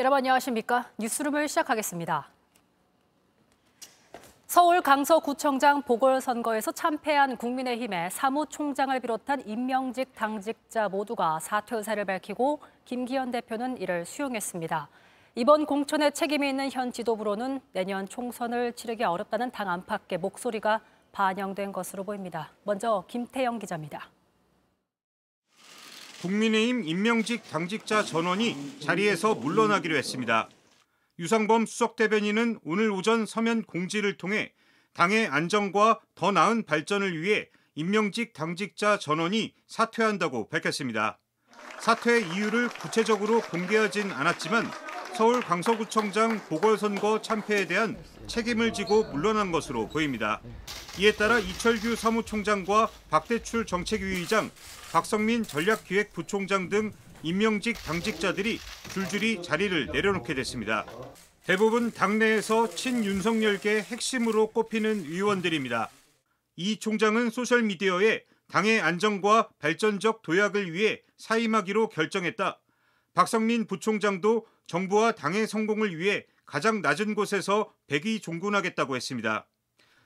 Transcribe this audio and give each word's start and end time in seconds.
여러분 0.00 0.16
안녕하십니까? 0.16 0.86
뉴스룸을 0.96 1.46
시작하겠습니다. 1.46 2.26
서울 4.46 4.80
강서구청장 4.80 5.82
보궐선거에서 5.82 6.72
참패한 6.72 7.36
국민의힘의 7.36 8.10
사무총장을 8.10 8.98
비롯한 8.98 9.46
임명직 9.46 10.14
당직자 10.14 10.88
모두가 10.88 11.38
사퇴 11.40 11.76
의사를 11.76 12.02
밝히고 12.02 12.60
김기현 12.86 13.30
대표는 13.30 13.76
이를 13.76 14.06
수용했습니다. 14.06 14.88
이번 15.34 15.66
공천에 15.66 16.12
책임이 16.12 16.48
있는 16.48 16.70
현 16.72 16.92
지도부로는 16.92 17.60
내년 17.74 18.08
총선을 18.08 18.72
치르기 18.72 19.04
어렵다는 19.04 19.50
당 19.50 19.68
안팎의 19.68 20.16
목소리가 20.16 20.80
반영된 21.12 21.72
것으로 21.72 22.04
보입니다. 22.04 22.50
먼저 22.64 23.04
김태영 23.06 23.58
기자입니다. 23.58 24.08
국민의힘 26.20 26.84
임명직 26.84 27.48
당직자 27.50 28.04
전원이 28.04 28.80
자리에서 28.80 29.34
물러나기로 29.34 29.96
했습니다. 29.96 30.50
유상범 31.18 31.64
수석 31.64 31.96
대변인은 31.96 32.60
오늘 32.62 32.90
오전 32.90 33.24
서면 33.24 33.62
공지를 33.62 34.18
통해 34.18 34.52
당의 34.92 35.26
안정과 35.26 36.00
더 36.14 36.30
나은 36.30 36.64
발전을 36.64 37.20
위해 37.22 37.48
임명직 37.74 38.34
당직자 38.34 38.98
전원이 38.98 39.54
사퇴한다고 39.66 40.50
밝혔습니다. 40.50 41.18
사퇴 41.80 42.20
이유를 42.20 42.68
구체적으로 42.68 43.40
공개하진 43.40 44.10
않았지만 44.12 44.70
서울 45.16 45.40
강서구청장 45.40 46.38
보궐선거 46.48 47.22
참패에 47.22 47.66
대한 47.66 47.96
책임을 48.30 48.72
지고 48.72 49.02
물러난 49.02 49.50
것으로 49.50 49.88
보입니다. 49.88 50.40
이에 50.98 51.12
따라 51.12 51.40
이철규 51.40 51.96
사무총장과 51.96 52.88
박대출 53.10 53.66
정책위의장, 53.66 54.50
박성민 54.92 55.42
전략기획부총장 55.42 56.68
등 56.68 56.92
임명직 57.24 57.76
당직자들이 57.82 58.60
줄줄이 58.92 59.42
자리를 59.42 59.86
내려놓게 59.92 60.34
됐습니다. 60.34 60.86
대부분 61.44 61.90
당내에서 61.90 62.72
친윤석열계 62.72 63.82
핵심으로 63.82 64.52
꼽히는 64.52 65.06
의원들입니다. 65.06 65.90
이 66.54 66.76
총장은 66.78 67.30
소셜미디어에 67.30 68.22
당의 68.48 68.80
안정과 68.80 69.48
발전적 69.58 70.22
도약을 70.22 70.72
위해 70.72 71.02
사임하기로 71.18 71.88
결정했다. 71.88 72.60
박성민 73.12 73.66
부총장도 73.66 74.46
정부와 74.68 75.12
당의 75.12 75.48
성공을 75.48 75.98
위해 75.98 76.26
가장 76.50 76.82
낮은 76.82 77.14
곳에서 77.14 77.72
백의 77.86 78.18
종군하겠다고 78.18 78.96
했습니다. 78.96 79.46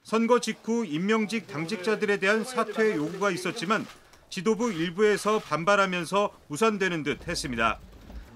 선거 0.03 0.41
직후 0.41 0.85
임명직 0.85 1.47
당직자들에 1.47 2.19
대한 2.19 2.45
사퇴 2.45 2.97
요구가 2.97 3.31
있었지만 3.31 3.87
지도부 4.29 4.71
일부에서 4.71 5.39
반발하면서 5.39 6.39
무산되는 6.49 7.03
듯 7.03 7.27
했습니다. 7.27 7.81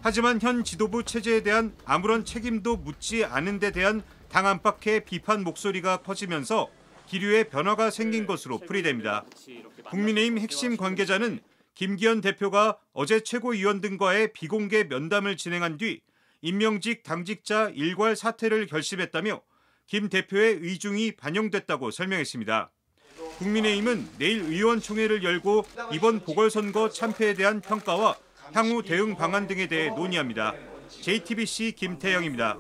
하지만 0.00 0.41
현 0.41 0.65
지도부 0.65 1.05
체제에 1.05 1.42
대한 1.42 1.77
아무런 1.84 2.25
책임도 2.25 2.78
묻지 2.78 3.27
않은 3.27 3.59
데 3.59 3.73
대한 3.73 4.03
당 4.31 4.47
안팎의 4.47 5.05
비판 5.05 5.45
목소리가 5.45 5.98
커지면서 5.98 6.70
기류의 7.09 7.50
변화가 7.50 7.91
생긴 7.91 8.27
것으로 8.27 8.56
풀이됩니다. 8.56 9.27
국민의힘 9.91 10.39
핵심 10.39 10.78
관계자는 10.78 11.41
김기현 11.75 12.22
대표가 12.22 12.78
어제 12.95 13.20
최고위원 13.20 13.83
등과의 13.83 14.33
비공개 14.33 14.84
면담을 14.84 15.37
진행한 15.37 15.77
뒤 15.77 16.00
임명직 16.41 17.03
당직자 17.03 17.70
일괄 17.75 18.14
사퇴를 18.14 18.67
결심했다며 18.67 19.41
김 19.86 20.08
대표의 20.08 20.58
의중이 20.61 21.12
반영됐다고 21.17 21.91
설명했습니다. 21.91 22.70
국민의힘은 23.39 24.08
내일 24.19 24.42
의원총회를 24.42 25.25
열고 25.25 25.64
이번 25.92 26.20
보궐선거 26.20 26.91
참패에 26.91 27.34
대한 27.34 27.61
평가와 27.61 28.16
향후 28.53 28.83
대응 28.83 29.16
방안 29.16 29.47
등에 29.47 29.66
대해 29.66 29.89
논의합니다. 29.91 30.55
JTBC 30.89 31.72
김태영입니다. 31.72 32.59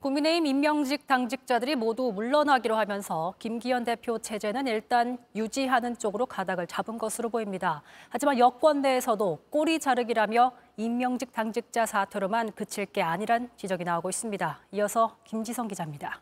국민의힘 0.00 0.46
임명직 0.46 1.08
당직자들이 1.08 1.74
모두 1.74 2.12
물러나기로 2.14 2.76
하면서 2.76 3.34
김기현 3.40 3.82
대표 3.82 4.18
체제는 4.18 4.68
일단 4.68 5.18
유지하는 5.34 5.98
쪽으로 5.98 6.26
가닥을 6.26 6.68
잡은 6.68 6.98
것으로 6.98 7.30
보입니다. 7.30 7.82
하지만 8.08 8.38
여권 8.38 8.80
내에서도 8.80 9.46
꼬리 9.50 9.80
자르기라며 9.80 10.52
임명직 10.78 11.32
당직자 11.32 11.86
사퇴로만 11.86 12.52
그칠 12.52 12.86
게 12.86 13.02
아니란 13.02 13.50
지적이 13.56 13.82
나오고 13.82 14.10
있습니다. 14.10 14.60
이어서 14.70 15.18
김지성 15.24 15.66
기자입니다. 15.66 16.20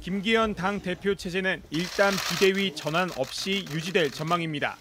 김기현 0.00 0.56
당 0.56 0.80
대표 0.80 1.14
체제는 1.14 1.62
일단 1.70 2.12
비대위 2.28 2.74
전환 2.74 3.08
없이 3.16 3.64
유지될 3.72 4.10
전망입니다. 4.10 4.76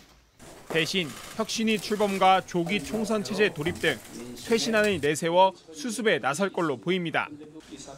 대신 0.69 1.07
혁신이 1.38 1.78
출범과 1.78 2.47
조기 2.47 2.84
총선 2.84 3.24
체제 3.24 3.53
돌입 3.53 3.80
등 3.80 4.00
쇄신안을 4.36 5.00
내세워 5.00 5.53
수습에 5.72 6.18
나설 6.18 6.51
걸로 6.51 6.78
보입니다. 6.78 7.30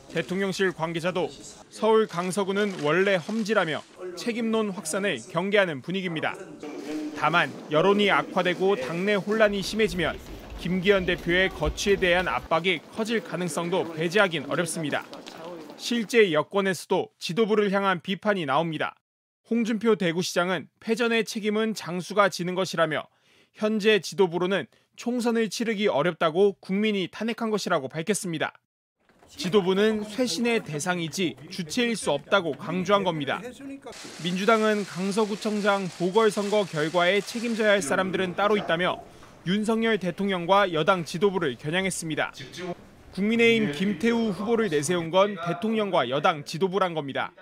대통령실 0.09 0.73
관계자도 0.73 1.29
서울 1.69 2.07
강서구는 2.07 2.83
원래 2.83 3.15
험지라며 3.15 3.81
책임론 4.17 4.71
확산을 4.71 5.19
경계하는 5.31 5.81
분위기입니다. 5.81 6.35
다만 7.21 7.53
여론이 7.69 8.09
악화되고 8.09 8.77
당내 8.77 9.13
혼란이 9.13 9.61
심해지면 9.61 10.17
김기현 10.57 11.05
대표의 11.05 11.49
거취에 11.49 11.97
대한 11.97 12.27
압박이 12.27 12.79
커질 12.95 13.23
가능성도 13.23 13.93
배제하긴 13.93 14.45
어렵습니다. 14.45 15.05
실제 15.77 16.31
여권에서도 16.31 17.11
지도부를 17.19 17.71
향한 17.73 18.01
비판이 18.01 18.47
나옵니다. 18.47 18.95
홍준표 19.51 19.97
대구시장은 19.97 20.67
패전의 20.79 21.25
책임은 21.25 21.75
장수가 21.75 22.29
지는 22.29 22.55
것이라며 22.55 23.07
현재 23.53 23.99
지도부로는 23.99 24.65
총선을 24.95 25.51
치르기 25.51 25.89
어렵다고 25.89 26.53
국민이 26.53 27.07
탄핵한 27.11 27.51
것이라고 27.51 27.87
밝혔습니다. 27.87 28.53
지도부는 29.35 30.03
쇄신의 30.03 30.65
대상이지 30.65 31.35
주체일 31.49 31.95
수 31.95 32.11
없다고 32.11 32.53
강조한 32.53 33.03
겁니다. 33.03 33.41
민주당은 34.23 34.85
강서구청장 34.85 35.87
보궐선거 35.97 36.65
결과에 36.65 37.21
책임져야 37.21 37.71
할 37.71 37.81
사람들은 37.81 38.35
따로 38.35 38.57
있다며 38.57 39.01
윤석열 39.47 39.97
대통령과 39.97 40.73
여당 40.73 41.05
지도부를 41.05 41.55
겨냥했습니다. 41.55 42.33
국민의힘 43.13 43.71
김태우 43.71 44.29
후보를 44.29 44.69
내세운 44.69 45.09
건 45.09 45.35
대통령과 45.47 46.09
여당 46.09 46.43
지도부란 46.45 46.93
겁니다. 46.93 47.33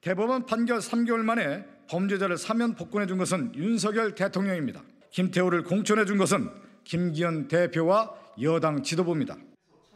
대법원 0.00 0.46
판결 0.46 0.78
3개월 0.78 1.18
만에 1.18 1.64
범죄자를 1.90 2.36
사면 2.36 2.74
복권해 2.74 3.06
준 3.06 3.18
것은 3.18 3.54
윤석열 3.56 4.14
대통령입니다. 4.14 4.82
김태우를 5.10 5.64
공천해 5.64 6.04
준 6.04 6.18
것은 6.18 6.50
김기현 6.84 7.48
대표와 7.48 8.12
여당 8.42 8.82
지도부입니다. 8.82 9.36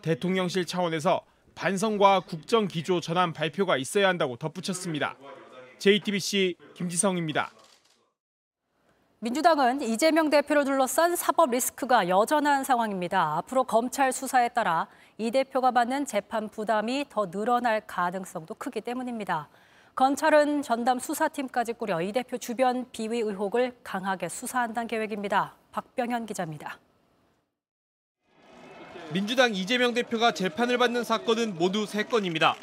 대통령실 0.01 0.67
차원에서 0.67 1.23
반성과 1.55 2.21
국정 2.21 2.69
기조 2.69 3.01
전환 3.01 3.33
발표가 3.33 3.77
있어야 3.77 4.09
한다고 4.09 4.37
덧붙였습니다. 4.37 5.17
JTBC 5.79 6.57
김지성입니다. 6.75 7.51
민주당은 9.19 9.83
이재명 9.83 10.31
대표를 10.31 10.65
둘러싼 10.65 11.15
사법 11.15 11.51
리스크가 11.51 12.09
여전한 12.09 12.65
상황입니다. 12.65 13.37
앞으로 13.37 13.63
검찰 13.63 14.11
수사에 14.11 14.49
따라 14.49 14.89
이 15.17 15.31
대표가 15.31 15.71
받는 15.71 16.07
재판 16.07 16.49
부담이 16.49 17.07
더 17.09 17.31
늘어날 17.31 17.81
가능성도 17.87 18.55
크기 18.55 18.81
때문입니다. 18.81 19.49
검찰은 19.95 20.63
전담 20.63 20.99
수사팀까지 20.99 21.75
꾸려 21.75 22.01
이 22.01 22.11
대표 22.13 22.37
주변 22.37 22.91
비위 22.91 23.21
의혹을 23.21 23.77
강하게 23.85 24.29
수사한다는 24.29 24.89
계획입니다. 24.89 25.55
박병현 25.71 26.27
기자입니다. 26.27 26.79
민주당 29.13 29.55
이재명 29.55 29.93
대표가 29.93 30.33
재판을 30.33 30.79
받는 30.79 31.05
사건은 31.05 31.59
모두 31.59 31.85
3건입니다. 31.85 32.55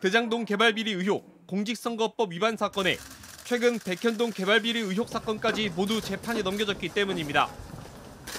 대장동 0.00 0.44
개발비리 0.44 0.92
의혹, 0.92 1.46
공직선거법 1.46 2.30
위반 2.30 2.58
사건에 2.58 2.98
최근 3.44 3.78
백현동 3.78 4.32
개발비리 4.32 4.80
의혹 4.80 5.08
사건까지 5.08 5.70
모두 5.70 6.02
재판에 6.02 6.42
넘겨졌기 6.42 6.90
때문입니다. 6.90 7.48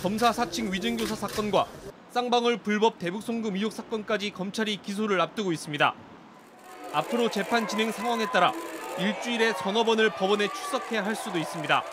검사 0.04 0.32
사칭 0.32 0.72
위증교사 0.72 1.16
사건과 1.16 1.66
쌍방울 2.12 2.58
불법 2.58 3.00
대북 3.00 3.23
송금 3.23 3.56
의혹 3.56 3.73
사건까지 3.73 4.29
검찰이 4.29 4.78
기소를 4.84 5.20
앞두고 5.20 5.52
있습니다. 5.52 5.96
앞으로 6.94 7.32
재판 7.32 7.68
진행 7.68 7.91
상황에 7.91 8.28
따라 8.32 8.53
일주일에 9.00 9.53
서너 9.53 9.84
번을 9.85 10.12
법원에 10.12 10.50
출석해야 10.50 11.03
할 11.03 11.16
수도 11.16 11.40
있습니다. 11.40 11.84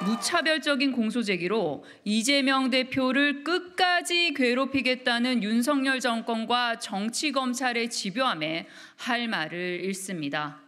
무차별적인 0.00 0.92
공소 0.92 1.22
제기로 1.22 1.84
이재명 2.04 2.70
대표를 2.70 3.42
끝까지 3.42 3.87
괴롭히겠다는 4.34 5.42
윤석열 5.42 6.00
정권과 6.00 6.78
정치 6.78 7.32
검찰의 7.32 7.90
집요함에 7.90 8.66
할 8.96 9.28
말을 9.28 9.80
잃습니다. 9.84 10.60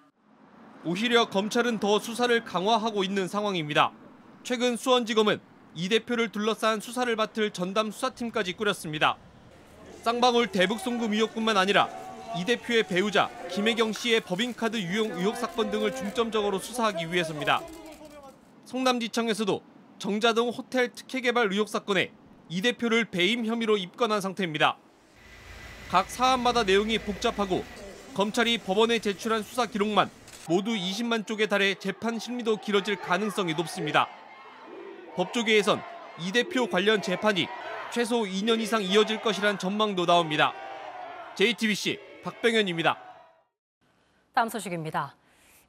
오히려 0.85 1.29
검찰은 1.29 1.79
더 1.79 1.99
수사를 1.99 2.45
강화하고 2.45 3.05
있는 3.05 3.29
상황입니다. 3.29 3.93
최근 4.43 4.77
수원지검은 4.77 5.41
이 5.75 5.89
대표를 5.89 6.31
둘러싼 6.31 6.81
수사를 6.81 7.15
맡을 7.17 7.51
전담 7.51 7.91
수사팀까지 7.91 8.55
꾸렸습니다. 8.55 9.17
쌍방울 10.03 10.49
대북 10.49 10.81
송금 10.81 11.13
의혹뿐만 11.13 11.57
아니라 11.57 11.89
이 12.39 12.45
대표의 12.45 12.85
배우자 12.85 13.29
김혜경 13.51 13.93
씨의 13.93 14.21
법인카드 14.21 14.77
유용 14.79 15.13
의혹 15.13 15.37
사건 15.37 15.71
등을 15.71 15.95
중점적으로 15.95 16.59
수사하기 16.59 17.13
위해서입니다. 17.13 17.61
성남지청에서도 18.65 19.63
정자동 19.99 20.49
호텔 20.49 20.93
특혜 20.95 21.21
개발 21.21 21.53
의혹 21.53 21.69
사건에 21.69 22.13
이 22.51 22.61
대표를 22.63 23.05
배임 23.05 23.47
혐의로 23.47 23.77
입건한 23.77 24.21
상태입니다. 24.21 24.77
각 25.89 26.11
사안마다 26.11 26.65
내용이 26.65 26.99
복잡하고 26.99 27.65
검찰이 28.15 28.59
법원에 28.59 28.99
제출한 28.99 29.43
수사 29.43 29.67
기록만 29.67 30.11
모두 30.49 30.73
20만 30.73 31.27
쪽에 31.27 31.47
달해 31.47 31.75
재판 31.77 32.19
심리도 32.19 32.57
길어질 32.57 32.97
가능성이 32.97 33.55
높습니다. 33.55 34.09
법조계에선 35.15 35.81
이 36.21 36.33
대표 36.33 36.69
관련 36.69 37.01
재판이 37.01 37.47
최소 37.93 38.23
2년 38.23 38.61
이상 38.61 38.83
이어질 38.83 39.23
것이란 39.23 39.59
전망도 39.59 40.07
나옵니다. 40.07 40.53
JTBC 41.37 41.99
박병현입니다. 42.25 42.99
다음 44.35 44.49
소식입니다. 44.49 45.20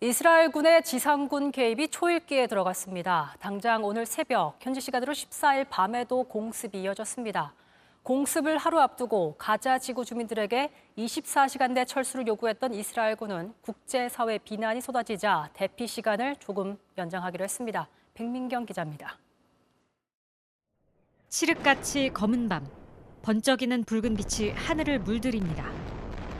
이스라엘군의 0.03 0.81
지상군 0.81 1.51
개입이 1.51 1.89
초읽기에 1.89 2.48
들어갔습니다. 2.48 3.36
당장 3.39 3.83
오늘 3.83 4.07
새벽 4.07 4.56
현지 4.59 4.81
시간으로 4.81 5.13
14일 5.13 5.68
밤에도 5.69 6.24
공습이 6.24 6.81
이어졌습니다. 6.81 7.53
공습을 8.01 8.57
하루 8.57 8.80
앞두고 8.80 9.36
가자 9.38 9.77
지구 9.77 10.03
주민들에게 10.03 10.71
24시간 10.98 11.74
내 11.74 11.86
철수를 11.86 12.25
요구했던 12.25 12.74
이스라엘군은 12.74 13.53
국제사회 13.62 14.39
비난이 14.39 14.81
쏟아지자 14.81 15.51
대피 15.53 15.86
시간을 15.86 16.38
조금 16.38 16.80
연장하기로 16.97 17.44
했습니다. 17.44 17.88
백민경 18.15 18.65
기자입니다. 18.65 19.19
칠흑같이 21.30 22.09
검은 22.12 22.50
밤, 22.50 22.65
번쩍이는 23.21 23.83
붉은 23.83 24.15
빛이 24.15 24.50
하늘을 24.50 24.97
물들입니다. 24.97 25.63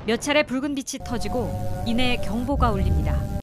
몇 0.08 0.20
차례 0.20 0.42
붉은 0.42 0.74
빛이 0.74 1.04
터지고 1.06 1.48
이내 1.86 2.18
경보가 2.18 2.72
울립니다. 2.72 3.41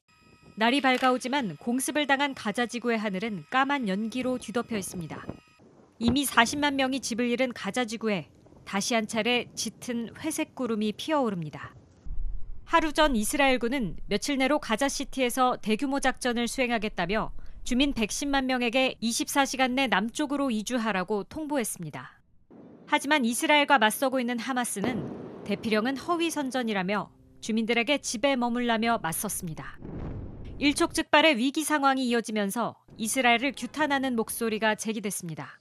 날이 0.59 0.81
밝아오지만 0.81 1.55
공습을 1.55 2.05
당한 2.05 2.33
가자 2.33 2.65
지구의 2.65 2.97
하늘은 2.97 3.45
까만 3.49 3.87
연기로 3.87 4.39
뒤덮여 4.39 4.75
있습니다. 4.75 5.25
이미 5.99 6.25
40만 6.25 6.73
명이 6.73 6.99
집을 6.99 7.29
잃은 7.29 7.53
가자 7.53 7.85
지구에 7.85 8.27
다시 8.65 8.93
한 8.93 9.07
차례 9.07 9.47
짙은 9.55 10.15
회색 10.19 10.55
구름이 10.55 10.95
피어오릅니다. 10.97 11.73
하루 12.65 12.91
전 12.91 13.15
이스라엘군은 13.15 13.99
며칠 14.07 14.37
내로 14.37 14.59
가자 14.59 14.89
시티에서 14.89 15.59
대규모 15.61 16.01
작전을 16.01 16.49
수행하겠다며 16.49 17.31
주민 17.63 17.93
110만 17.93 18.43
명에게 18.43 18.95
24시간 19.01 19.71
내 19.71 19.87
남쪽으로 19.87 20.51
이주하라고 20.51 21.23
통보했습니다. 21.23 22.19
하지만 22.85 23.23
이스라엘과 23.23 23.77
맞서고 23.77 24.19
있는 24.19 24.37
하마스는 24.37 25.45
대피령은 25.45 25.95
허위 25.95 26.29
선전이라며 26.29 27.09
주민들에게 27.39 27.99
집에 27.99 28.35
머물라며 28.35 28.99
맞섰습니다. 29.01 29.79
일촉즉발의 30.59 31.37
위기 31.37 31.63
상황이 31.63 32.05
이어지면서 32.09 32.75
이스라엘을 32.97 33.53
규탄하는 33.55 34.17
목소리가 34.17 34.75
제기됐습니다. 34.75 35.57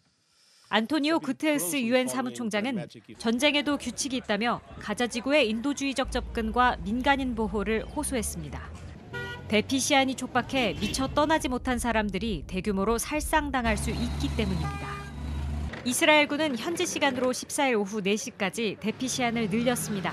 안토니오 0.70 1.20
구테우스 1.20 1.76
유엔 1.76 2.08
사무총장은 2.08 2.88
전쟁에도 3.16 3.78
규칙이 3.78 4.16
있다며 4.16 4.60
가자 4.80 5.06
지구의 5.06 5.48
인도주의적 5.50 6.10
접근과 6.10 6.78
민간인 6.82 7.36
보호를 7.36 7.84
호소했습니다. 7.84 8.60
대피 9.46 9.78
시한이 9.78 10.16
촉박해 10.16 10.74
미처 10.80 11.06
떠나지 11.06 11.48
못한 11.48 11.78
사람들이 11.78 12.44
대규모로 12.48 12.98
살상당할 12.98 13.76
수 13.76 13.90
있기 13.90 14.36
때문입니다. 14.36 14.88
이스라엘군은 15.84 16.58
현지 16.58 16.84
시간으로 16.84 17.30
14일 17.30 17.78
오후 17.78 18.02
4시까지 18.02 18.80
대피 18.80 19.06
시한을 19.06 19.48
늘렸습니다. 19.48 20.12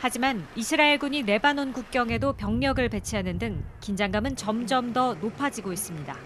하지만 0.00 0.46
이스라엘군이 0.54 1.22
레바논 1.22 1.72
국경에도 1.72 2.32
병력을 2.32 2.88
배치하는 2.88 3.38
등 3.38 3.64
긴장감은 3.80 4.36
점점 4.36 4.92
더 4.92 5.14
높아지고 5.14 5.72
있습니다. 5.72 6.16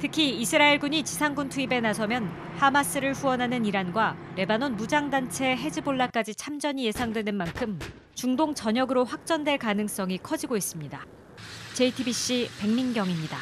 특히 0.00 0.40
이스라엘군이 0.40 1.02
지상군 1.04 1.50
투입에 1.50 1.80
나서면 1.80 2.30
하마스를 2.56 3.12
후원하는 3.12 3.66
이란과 3.66 4.16
레바논 4.36 4.76
무장단체 4.76 5.54
헤즈볼라까지 5.56 6.34
참전이 6.34 6.84
예상되는 6.86 7.34
만큼 7.34 7.78
중동 8.14 8.54
전역으로 8.54 9.04
확전될 9.04 9.58
가능성이 9.58 10.18
커지고 10.18 10.56
있습니다. 10.56 11.04
JTBC 11.74 12.48
백민경입니다. 12.60 13.36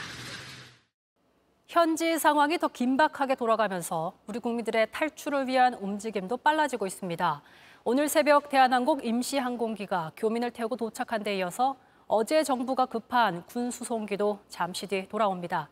현지 1.69 2.19
상황이 2.19 2.59
더 2.59 2.69
긴박하게 2.69 3.37
돌아가면서 3.37 4.13
우리 4.27 4.41
국민들의 4.41 4.89
탈출을 4.91 5.47
위한 5.47 5.75
움직임도 5.75 6.39
빨라지고 6.39 6.87
있습니다. 6.87 7.43
오늘 7.85 8.09
새벽 8.09 8.49
대한항공 8.49 9.01
임시항공기가 9.03 10.13
교민을 10.17 10.53
태우고 10.53 10.77
도착한 10.77 11.25
데 11.25 11.37
이어서 11.39 11.75
어제 12.07 12.45
정부가 12.45 12.87
급한 12.87 13.45
군 13.47 13.73
수송기도 13.73 14.39
잠시 14.49 14.87
뒤 14.87 15.09
돌아옵니다. 15.09 15.69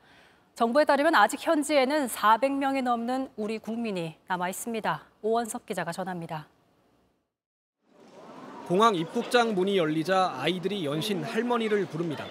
정부에 0.57 0.85
따르면 0.85 1.15
아직 1.15 1.39
현지에는 1.47 2.09
400명이 2.09 2.83
넘는 2.83 3.31
우리 3.37 3.61
국민이 3.61 4.17
남아 4.27 4.49
있습니다. 4.49 5.03
오원석 5.23 5.67
기자가 5.67 5.93
전합니다. 5.93 6.49
공항 8.67 8.97
입국장 8.97 9.55
문이 9.55 9.79
열리자 9.79 10.35
아이들이 10.37 10.85
연신 10.85 11.23
할머니를 11.23 11.87
부릅니다. 11.87 12.25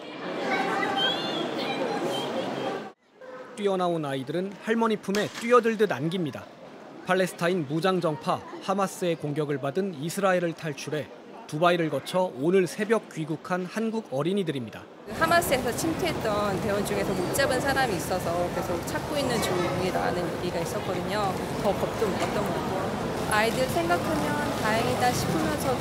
뛰어나온 3.56 4.04
아이들은 4.04 4.52
할머니 4.62 4.98
품에 4.98 5.28
뛰어들듯 5.28 5.90
안깁니다. 5.90 6.59
팔레스타인 7.10 7.66
무장정파 7.68 8.40
하마스의 8.62 9.16
공격을 9.16 9.58
받은 9.58 9.96
이스라엘을 9.96 10.54
탈출해 10.54 11.08
두바이를 11.48 11.90
거쳐 11.90 12.32
오늘 12.40 12.68
새벽 12.68 13.12
귀국한 13.12 13.66
한국 13.66 14.08
어린이들입니다. 14.12 14.84
하마스에서 15.14 15.76
침투했던 15.76 16.62
대원 16.62 16.86
중에서 16.86 17.12
못 17.12 17.34
잡은 17.34 17.60
사람이 17.60 17.96
있어서 17.96 18.48
계속 18.54 18.86
찾고 18.86 19.18
있는 19.18 19.42
중이라는 19.42 20.38
얘기가 20.38 20.60
있었거든요. 20.60 21.34
더 21.64 21.74
겁도 21.74 22.08
먹었던 22.08 22.36
것 22.36 22.54
같아요. 22.54 23.32
아이들 23.32 23.66
생각하면 23.66 24.62
다행이다 24.62 25.12
싶으면서도 25.12 25.80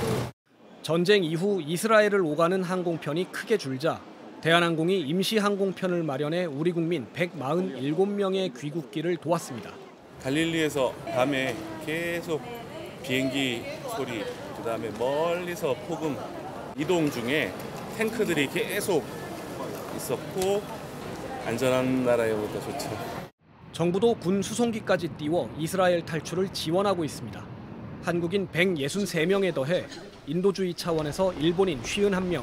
전쟁 0.81 1.25
이후 1.25 1.61
이스라엘을 1.61 2.23
오가는 2.23 2.63
항공편이 2.63 3.33
크게 3.33 3.59
줄자 3.59 4.01
대한항공이 4.41 5.01
임시 5.01 5.37
항공편을 5.37 6.05
마련해 6.05 6.47
우리 6.47 6.73
국민 6.73 7.07
147명의 7.13 8.59
귀국기를 8.59 9.19
도왔습니다. 9.19 9.88
갈릴리에서 10.23 10.93
밤에 11.15 11.57
계속 11.87 12.41
비행기 13.03 13.63
소리, 13.95 14.25
그 14.57 14.63
다음에 14.65 14.91
멀리서 14.99 15.75
폭음 15.87 16.17
이동 16.77 17.11
중에 17.11 17.53
탱크들이 17.97 18.49
계속 18.49 19.05
있었고 19.97 20.63
안전한 21.47 22.05
나라에 22.05 22.33
오니까 22.33 22.61
좋죠. 22.61 23.19
정부도 23.73 24.15
군 24.15 24.43
수송기까지 24.43 25.09
띄워 25.11 25.49
이스라엘 25.59 26.05
탈출을 26.05 26.53
지원하고 26.53 27.05
있습니다. 27.05 27.45
한국인 28.03 28.49
163명에 28.49 29.55
더해 29.55 29.87
인도주의 30.27 30.75
차원에서 30.75 31.33
일본인 31.35 31.81
51명, 31.83 32.43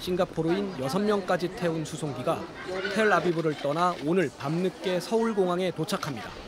싱가포르인 0.00 0.74
6명까지 0.74 1.56
태운 1.56 1.84
수송기가 1.84 2.40
텔아비브를 2.94 3.54
떠나 3.58 3.94
오늘 4.04 4.30
밤늦게 4.38 5.00
서울공항에 5.00 5.70
도착합니다. 5.70 6.43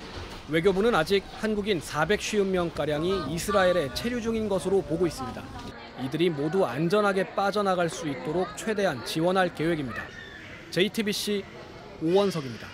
외교부는 0.48 0.94
아직 0.94 1.24
한국인 1.40 1.80
450명가량이 1.80 3.28
이스라엘에 3.30 3.92
체류 3.94 4.20
중인 4.20 4.48
것으로 4.48 4.80
보고 4.80 5.04
있습니다. 5.04 5.42
이들이 6.04 6.30
모두 6.30 6.64
안전하게 6.64 7.34
빠져나갈 7.34 7.88
수 7.88 8.08
있도록 8.08 8.56
최대한 8.56 9.04
지원할 9.04 9.52
계획입니다. 9.52 10.02
JTBC 10.70 11.44
오원석입니다. 12.00 12.68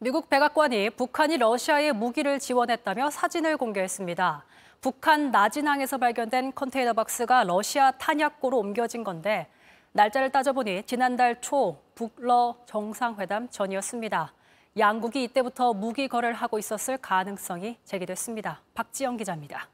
미국 0.00 0.28
백악관이 0.28 0.90
북한이 0.90 1.38
러시아에 1.38 1.92
무기를 1.92 2.38
지원했다며 2.38 3.08
사진을 3.08 3.56
공개했습니다. 3.56 4.44
북한 4.82 5.30
나진항에서 5.30 5.96
발견된 5.96 6.54
컨테이너 6.54 6.92
박스가 6.92 7.44
러시아 7.44 7.90
탄약고로 7.92 8.58
옮겨진 8.58 9.02
건데 9.02 9.46
날짜를 9.92 10.30
따져보니 10.30 10.82
지난달 10.84 11.40
초 11.40 11.78
북러 11.94 12.58
정상회담 12.66 13.48
전이었습니다. 13.48 14.34
양국이 14.76 15.24
이때부터 15.24 15.72
무기 15.72 16.08
거래를 16.08 16.34
하고 16.34 16.58
있었을 16.58 16.98
가능성이 16.98 17.78
제기됐습니다. 17.84 18.62
박지영 18.74 19.16
기자입니다. 19.16 19.68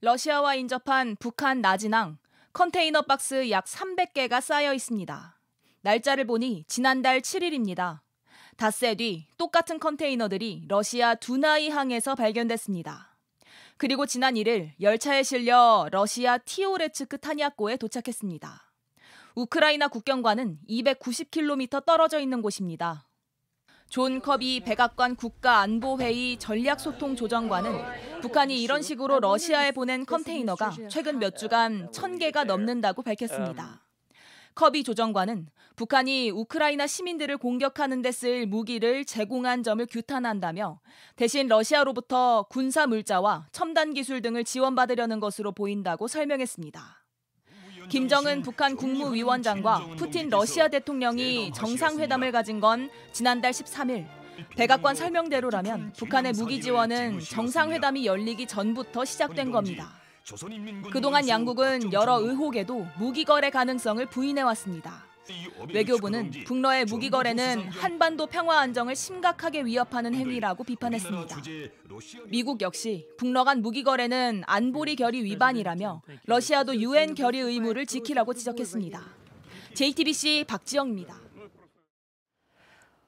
러시아와 0.00 0.54
인접한 0.56 1.16
북한 1.18 1.60
나진항 1.60 2.18
컨테이너 2.52 3.02
박스 3.02 3.50
약 3.50 3.64
300개가 3.64 4.40
쌓여 4.40 4.74
있습니다. 4.74 5.40
날짜를 5.80 6.26
보니 6.26 6.64
지난달 6.68 7.20
7일입니다. 7.20 8.00
닷새 8.56 8.94
뒤 8.94 9.26
똑같은 9.36 9.80
컨테이너들이 9.80 10.66
러시아 10.68 11.14
두나이 11.14 11.68
항에서 11.68 12.14
발견됐습니다. 12.14 13.16
그리고 13.76 14.06
지난 14.06 14.34
1일 14.34 14.70
열차에 14.80 15.22
실려 15.24 15.88
러시아 15.90 16.38
티호레츠크 16.38 17.18
탄약고에 17.18 17.76
도착했습니다. 17.76 18.73
우크라이나 19.34 19.88
국경과는 19.88 20.58
290km 20.68 21.84
떨어져 21.84 22.20
있는 22.20 22.40
곳입니다. 22.42 23.08
존 23.88 24.20
커비 24.20 24.60
백악관 24.60 25.16
국가안보회의 25.16 26.38
전략소통조정관은 26.38 28.20
북한이 28.22 28.62
이런 28.62 28.82
식으로 28.82 29.20
러시아에 29.20 29.72
보낸 29.72 30.06
컨테이너가 30.06 30.72
최근 30.88 31.18
몇 31.18 31.36
주간 31.36 31.90
1000개가 31.90 32.44
넘는다고 32.44 33.02
밝혔습니다. 33.02 33.84
커비 34.54 34.84
조정관은 34.84 35.48
북한이 35.76 36.30
우크라이나 36.30 36.86
시민들을 36.86 37.36
공격하는 37.38 38.02
데 38.02 38.10
쓸 38.12 38.46
무기를 38.46 39.04
제공한 39.04 39.64
점을 39.64 39.84
규탄한다며 39.84 40.80
대신 41.16 41.48
러시아로부터 41.48 42.46
군사 42.48 42.86
물자와 42.86 43.48
첨단 43.50 43.94
기술 43.94 44.22
등을 44.22 44.44
지원받으려는 44.44 45.18
것으로 45.18 45.50
보인다고 45.52 46.06
설명했습니다. 46.06 47.03
김정은 47.88 48.42
북한 48.42 48.76
국무위원장과 48.76 49.86
푸틴 49.96 50.28
러시아 50.28 50.68
대통령이 50.68 51.52
정상회담을 51.52 52.32
가진 52.32 52.60
건 52.60 52.90
지난달 53.12 53.52
13일. 53.52 54.06
백악관 54.56 54.94
설명대로라면 54.94 55.92
북한의 55.96 56.32
무기 56.32 56.60
지원은 56.60 57.20
정상회담이 57.20 58.06
열리기 58.06 58.46
전부터 58.46 59.04
시작된 59.04 59.50
겁니다. 59.50 59.92
그동안 60.90 61.28
양국은 61.28 61.92
여러 61.92 62.18
의혹에도 62.20 62.86
무기 62.98 63.24
거래 63.24 63.50
가능성을 63.50 64.04
부인해 64.06 64.42
왔습니다. 64.42 65.04
외교부는 65.72 66.30
북러의 66.44 66.84
무기 66.84 67.10
거래는 67.10 67.68
한반도 67.68 68.26
평화 68.26 68.60
안정을 68.60 68.96
심각하게 68.96 69.64
위협하는 69.64 70.14
행위라고 70.14 70.64
비판했습니다. 70.64 71.36
미국 72.26 72.60
역시 72.60 73.08
북러 73.16 73.44
간 73.44 73.62
무기 73.62 73.82
거래는 73.82 74.42
안보리 74.46 74.96
결의 74.96 75.24
위반이라며 75.24 76.02
러시아도 76.24 76.76
유엔 76.76 77.14
결의 77.14 77.40
의무를 77.40 77.86
지키라고 77.86 78.34
지적했습니다. 78.34 79.02
JTBC 79.74 80.44
박지영입니다. 80.46 81.24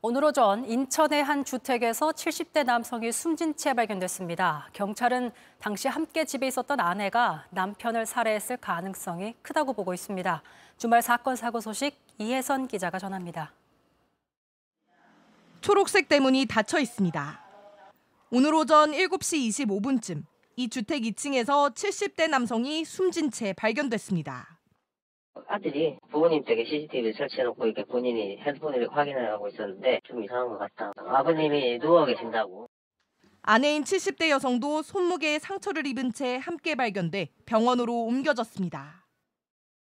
오늘 0.03 0.23
오전 0.25 0.65
인천의 0.65 1.25
한 1.25 1.45
주택에서 1.45 2.13
70대 2.13 2.65
남성이 2.65 3.11
숨진 3.11 3.57
채 3.57 3.75
발견됐습니다. 3.75 4.69
경찰은 4.73 5.33
당시 5.59 5.89
함께 5.89 6.25
집에 6.25 6.47
있었던 6.47 6.79
아내가 6.79 7.47
남편을 7.51 8.07
살해했을 8.07 8.59
가능성이 8.59 9.35
크다고 9.43 9.73
보고 9.73 9.93
있습니다. 9.93 10.43
주말 10.77 11.03
사건 11.03 11.35
사고 11.35 11.61
소식 11.61 12.06
이혜선 12.19 12.69
기자가 12.69 12.99
전합니다. 12.99 13.53
초록색 15.61 16.09
대문이 16.09 16.47
닫혀 16.47 16.79
있습니다. 16.79 17.41
오늘 18.31 18.55
오전 18.55 18.93
7시 18.93 19.49
25분쯤 19.67 20.25
이 20.57 20.69
주택 20.69 21.03
2층에서 21.03 21.75
70대 21.75 22.29
남성이 22.29 22.85
숨진 22.85 23.31
채 23.31 23.53
발견됐습니다. 23.53 24.59
아들이 25.49 25.99
부모님 26.11 26.45
댁에 26.45 26.65
CCTV를 26.65 27.15
설치해놓고 27.15 27.67
이렇게 27.67 27.85
본인이 27.85 28.39
핸드폰을 28.39 28.89
확인을 28.91 29.31
하고 29.33 29.49
있었는데 29.49 30.01
좀 30.05 30.25
이상한 30.25 30.49
것 30.49 30.59
같다. 30.59 30.93
아버님이 30.97 31.79
누워 31.79 32.07
계신다고. 32.07 32.69
아내인 33.43 33.85
70대 33.85 34.31
여성도 34.31 34.83
손목에 34.83 35.39
상처를 35.39 35.87
입은 35.87 36.13
채 36.13 36.37
함께 36.37 36.75
발견돼 36.75 37.29
병원으로 37.45 37.93
옮겨졌습니다. 38.05 39.06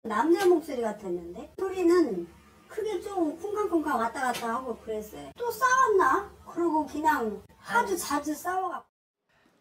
남자 0.06 0.44
목소리 0.44 0.82
같았는데 0.82 1.54
소리는 1.58 2.26
크게 2.68 3.00
좀 3.00 3.38
쿵쾅쿵쾅 3.38 3.98
왔다 3.98 4.20
갔다 4.20 4.56
하고 4.56 4.76
그랬어요. 4.76 5.30
또 5.34 5.50
싸웠나? 5.50 6.30
그러고 6.46 6.84
그냥 6.84 7.42
아주 7.66 7.96
자주 7.96 8.34
싸워갖고. 8.34 8.86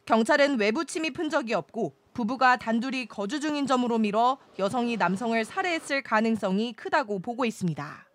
경찰은 0.05 0.59
외부 0.59 0.83
침입 0.83 1.17
흔적이 1.17 1.53
없고 1.53 1.95
부부가 2.13 2.57
단둘이 2.57 3.05
거주 3.07 3.39
중인 3.39 3.67
점으로 3.67 3.97
미뤄 3.99 4.37
여성이 4.59 4.97
남성을 4.97 5.45
살해했을 5.45 6.03
가능성이 6.03 6.73
크다고 6.73 7.19
보고 7.19 7.45
있습니다. 7.45 8.05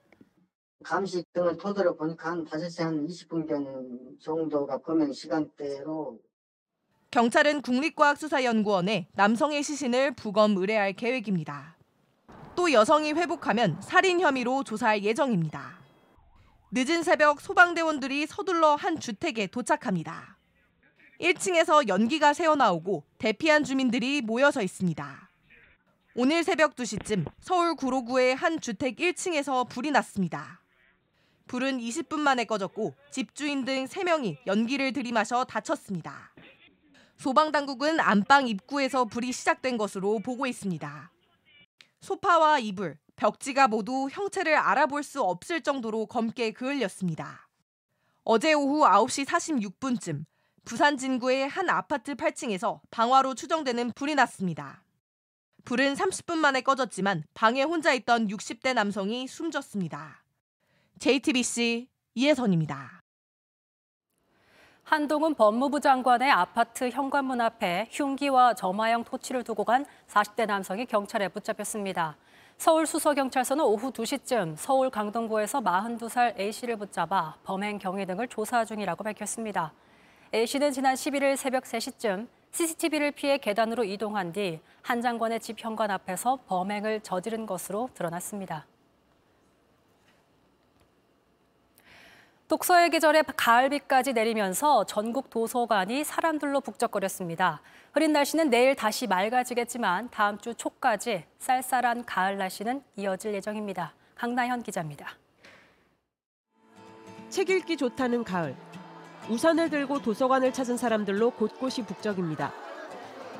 감식 0.85 1.32
등을 1.32 1.56
토대로 1.56 1.97
보니까 1.97 2.32
한 2.32 2.44
5시 2.44 2.82
한 2.82 3.06
20분경 3.06 4.20
정도가 4.20 4.78
범행 4.82 5.14
시간대로 5.14 6.20
경찰은 7.11 7.62
국립과학수사연구원에 7.62 9.08
남성의 9.14 9.62
시신을 9.62 10.14
부검 10.14 10.58
의뢰할 10.58 10.92
계획입니다. 10.92 11.77
또 12.58 12.72
여성이 12.72 13.12
회복하면 13.12 13.80
살인 13.80 14.20
혐의로 14.20 14.64
조사할 14.64 15.04
예정입니다. 15.04 15.78
늦은 16.72 17.04
새벽 17.04 17.40
소방대원들이 17.40 18.26
서둘러 18.26 18.74
한 18.74 18.98
주택에 18.98 19.46
도착합니다. 19.46 20.36
1층에서 21.20 21.86
연기가 21.86 22.32
새어나오고 22.32 23.04
대피한 23.18 23.62
주민들이 23.62 24.22
모여서 24.22 24.60
있습니다. 24.60 25.30
오늘 26.16 26.42
새벽 26.42 26.74
2시쯤 26.74 27.26
서울 27.40 27.76
구로구의 27.76 28.34
한 28.34 28.60
주택 28.60 28.96
1층에서 28.96 29.68
불이 29.68 29.92
났습니다. 29.92 30.60
불은 31.46 31.78
20분 31.78 32.18
만에 32.18 32.44
꺼졌고 32.44 32.92
집주인 33.12 33.64
등 33.64 33.84
3명이 33.84 34.38
연기를 34.48 34.92
들이마셔 34.92 35.44
다쳤습니다. 35.44 36.34
소방당국은 37.18 38.00
안방 38.00 38.48
입구에서 38.48 39.04
불이 39.04 39.30
시작된 39.30 39.76
것으로 39.76 40.18
보고 40.18 40.44
있습니다. 40.44 41.12
소파와 42.00 42.58
이불, 42.58 42.98
벽지가 43.16 43.68
모두 43.68 44.08
형체를 44.10 44.56
알아볼 44.56 45.02
수 45.02 45.22
없을 45.22 45.60
정도로 45.60 46.06
검게 46.06 46.52
그을렸습니다. 46.52 47.48
어제 48.24 48.52
오후 48.52 48.84
9시 48.84 49.26
46분쯤 49.26 50.24
부산 50.64 50.96
진구의 50.96 51.48
한 51.48 51.70
아파트 51.70 52.14
8층에서 52.14 52.80
방화로 52.90 53.34
추정되는 53.34 53.92
불이 53.92 54.14
났습니다. 54.14 54.84
불은 55.64 55.94
30분 55.94 56.36
만에 56.36 56.60
꺼졌지만 56.60 57.24
방에 57.34 57.62
혼자 57.62 57.92
있던 57.94 58.28
60대 58.28 58.74
남성이 58.74 59.26
숨졌습니다. 59.26 60.22
JTBC 60.98 61.88
이혜선입니다. 62.14 62.97
한동훈 64.88 65.35
법무부 65.35 65.80
장관의 65.80 66.30
아파트 66.30 66.88
현관문 66.88 67.42
앞에 67.42 67.88
흉기와 67.90 68.54
점화형 68.54 69.04
토치를 69.04 69.45
두고 69.45 69.62
간 69.64 69.85
40대 70.09 70.47
남성이 70.47 70.87
경찰에 70.87 71.28
붙잡혔습니다. 71.28 72.16
서울 72.57 72.87
수서경찰서는 72.87 73.62
오후 73.62 73.92
2시쯤 73.92 74.54
서울 74.57 74.88
강동구에서 74.88 75.61
42살 75.61 76.40
A씨를 76.40 76.78
붙잡아 76.78 77.37
범행 77.45 77.76
경위 77.76 78.07
등을 78.07 78.28
조사 78.28 78.64
중이라고 78.64 79.04
밝혔습니다. 79.04 79.75
A씨는 80.35 80.73
지난 80.73 80.95
11일 80.95 81.37
새벽 81.37 81.64
3시쯤 81.64 82.26
CCTV를 82.52 83.11
피해 83.11 83.37
계단으로 83.37 83.85
이동한 83.85 84.33
뒤 84.33 84.59
한 84.80 85.02
장관의 85.02 85.40
집 85.40 85.62
현관 85.62 85.90
앞에서 85.90 86.38
범행을 86.47 87.02
저지른 87.02 87.45
것으로 87.45 87.90
드러났습니다. 87.92 88.64
독서의 92.48 92.88
계절에 92.88 93.22
가을비까지 93.36 94.14
내리면서 94.14 94.84
전국 94.84 95.28
도서관이 95.28 96.02
사람들로 96.02 96.62
북적거렸습니다. 96.62 97.60
흐린 97.92 98.14
날씨는 98.14 98.48
내일 98.48 98.74
다시 98.74 99.06
맑아지겠지만 99.06 100.08
다음 100.10 100.38
주 100.38 100.54
초까지 100.54 101.24
쌀쌀한 101.38 102.06
가을 102.06 102.38
날씨는 102.38 102.82
이어질 102.96 103.34
예정입니다. 103.34 103.92
강나현 104.14 104.62
기자입니다. 104.62 105.10
책 107.28 107.50
읽기 107.50 107.76
좋다는 107.76 108.24
가을. 108.24 108.56
우산을 109.28 109.68
들고 109.68 110.00
도서관을 110.00 110.54
찾은 110.54 110.78
사람들로 110.78 111.32
곳곳이 111.32 111.82
북적입니다. 111.82 112.54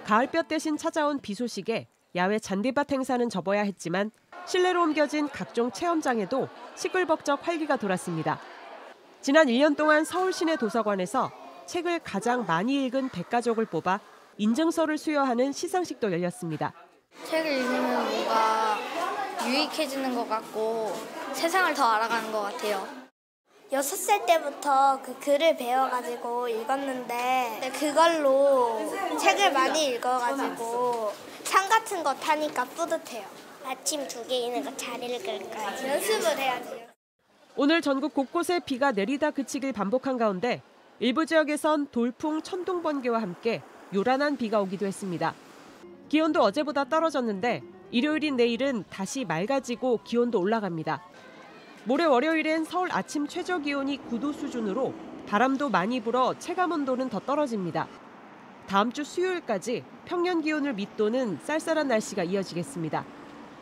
가을볕 0.05 0.49
대신 0.49 0.77
찾아온 0.77 1.19
비 1.19 1.33
소식에 1.33 1.89
야외 2.15 2.39
잔디밭 2.39 2.93
행사는 2.93 3.27
접어야 3.31 3.63
했지만 3.63 4.11
실내로 4.45 4.83
옮겨진 4.83 5.31
각종 5.31 5.73
체험장에도 5.73 6.49
시끌벅적 6.75 7.47
활기가 7.47 7.77
돌았습니다. 7.77 8.39
지난 9.21 9.47
1년 9.47 9.77
동안 9.77 10.05
서울 10.05 10.33
시내 10.33 10.57
도서관에서 10.57 11.31
책을 11.67 12.01
가장 12.01 12.47
많이 12.47 12.85
읽은 12.87 13.11
100가족을 13.11 13.69
뽑아 13.69 14.01
인증서를 14.39 14.97
수여하는 14.97 15.53
시상식도 15.53 16.13
열렸습니다. 16.13 16.73
책을 17.29 17.51
읽으면 17.51 18.09
뭔가 18.09 18.79
유익해지는 19.47 20.15
것 20.15 20.29
같고 20.29 20.93
세상을 21.33 21.75
더 21.75 21.85
알아가는 21.85 22.33
것 22.33 22.43
같아요. 22.43 22.87
여섯 23.71 23.97
살 23.97 24.25
때부터 24.25 25.01
그 25.03 25.19
글을 25.19 25.57
배워가지고 25.57 26.49
읽었는데 26.49 27.71
그걸로 27.79 28.81
책을 29.21 29.53
많이 29.53 29.87
읽어가지고 29.91 31.13
상 31.45 31.69
같은 31.69 32.03
거 32.03 32.15
타니까 32.15 32.65
뿌듯해요. 32.65 33.27
아침 33.67 34.07
두 34.09 34.25
개 34.27 34.37
있는 34.37 34.65
거 34.65 34.75
잘 34.77 35.03
읽을 35.03 35.51
거야. 35.51 35.67
연습을 35.95 36.39
해야지. 36.39 36.88
오늘 37.61 37.83
전국 37.83 38.15
곳곳에 38.15 38.61
비가 38.61 38.93
내리다 38.93 39.33
그치길 39.33 39.73
반복한 39.73 40.17
가운데 40.17 40.63
일부 41.01 41.27
지역에선 41.27 41.89
돌풍, 41.91 42.41
천둥 42.41 42.85
번개와 42.85 43.21
함께 43.21 43.63
요란한 43.93 44.37
비가 44.37 44.61
오기도 44.61 44.87
했습니다. 44.87 45.35
기온도 46.09 46.41
어제보다 46.41 46.85
떨어졌는데 46.85 47.65
일요일인 47.91 48.37
내일은 48.37 48.85
다시 48.89 49.25
맑아지고 49.25 50.03
기온도 50.05 50.39
올라갑니다. 50.39 51.03
모레 51.83 52.05
월요일엔 52.05 52.65
서울 52.65 52.93
아침 52.93 53.27
최저 53.27 53.59
기온이 53.59 53.99
9도 54.09 54.35
수준으로 54.35 54.95
바람도 55.27 55.69
많이 55.69 56.01
불어 56.01 56.39
체감 56.39 56.71
온도는 56.71 57.09
더 57.09 57.19
떨어집니다. 57.19 57.89
다음 58.69 58.93
주 58.93 59.03
수요일까지 59.03 59.83
평년 60.05 60.43
기온을 60.43 60.75
밑도는 60.75 61.41
쌀쌀한 61.43 61.89
날씨가 61.89 62.23
이어지겠습니다. 62.23 63.05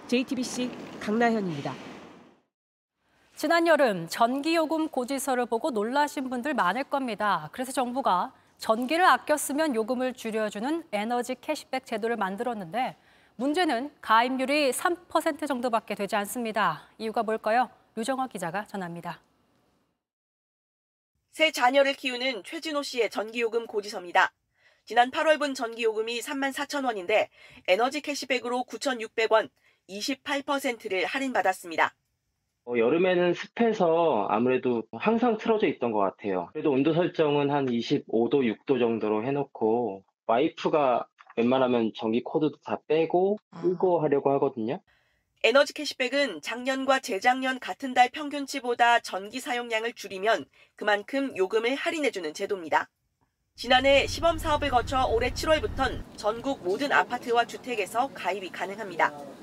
JTBC 0.07 0.71
강나현입니다. 1.01 1.86
지난 3.37 3.67
여름 3.67 4.09
전기요금 4.09 4.89
고지서를 4.89 5.45
보고 5.45 5.71
놀라신 5.71 6.31
분들 6.31 6.55
많을 6.55 6.85
겁니다. 6.85 7.51
그래서 7.53 7.71
정부가 7.71 8.33
전기를 8.57 9.05
아껴 9.05 9.37
쓰면 9.37 9.75
요금을 9.75 10.15
줄여주는 10.15 10.85
에너지 10.91 11.35
캐시백 11.39 11.85
제도를 11.85 12.17
만들었는데 12.17 12.97
문제는 13.37 13.91
가입률이 14.01 14.71
3% 14.71 15.47
정도밖에 15.47 15.95
되지 15.95 16.17
않습니다. 16.17 16.89
이유가 16.97 17.23
뭘까요? 17.23 17.69
류정화 17.95 18.29
기자가 18.29 18.65
전합니다. 18.65 19.21
세 21.31 21.51
자녀를 21.51 21.93
키우는 21.93 22.43
최진호 22.43 22.83
씨의 22.83 23.11
전기요금 23.11 23.67
고지서입니다. 23.67 24.33
지난 24.87 25.11
8월분 25.11 25.55
전기요금이 25.55 26.21
3만 26.21 26.55
4천 26.55 26.87
원인데 26.87 27.29
에너지 27.69 28.01
캐시백으로 28.01 28.65
9,600원, 28.67 29.51
28%를 29.91 31.05
할인받았습니다. 31.05 31.95
어, 32.67 32.77
여름에는 32.77 33.33
습해서 33.33 34.27
아무래도 34.29 34.83
항상 34.93 35.39
틀어져 35.39 35.69
있던 35.69 35.93
것 35.93 36.01
같아요. 36.01 36.49
그래도 36.53 36.73
온도 36.73 36.93
설정은 36.93 37.51
한 37.51 37.67
25도, 37.67 38.43
6도 38.67 38.81
정도로 38.81 39.25
해놓고 39.25 40.03
와이프가 40.27 41.07
웬만하면 41.37 41.93
전기 41.95 42.23
코드도 42.25 42.57
다 42.65 42.81
빼고 42.89 43.39
끄고 43.63 44.01
하려고 44.01 44.33
하거든요. 44.33 44.81
에너지 45.45 45.75
캐시백은 45.75 46.41
작년과 46.41 46.99
재작년 47.01 47.61
같은 47.61 47.95
달 47.95 48.09
평균치보다 48.11 48.99
전기 49.01 49.39
사용량을 49.39 49.93
줄이면 49.93 50.47
그만큼 50.75 51.37
요금을 51.37 51.77
할인해주는 51.77 52.35
제도입니다. 52.35 52.89
지난해 53.55 54.09
시범 54.09 54.39
사업을 54.39 54.71
거쳐 54.71 55.07
올해 55.07 55.31
7월부턴 55.31 56.03
전국 56.17 56.65
모든 56.65 56.91
아파트와 56.91 57.45
주택에서 57.45 58.09
가입이 58.13 58.51
가능합니다. 58.51 59.36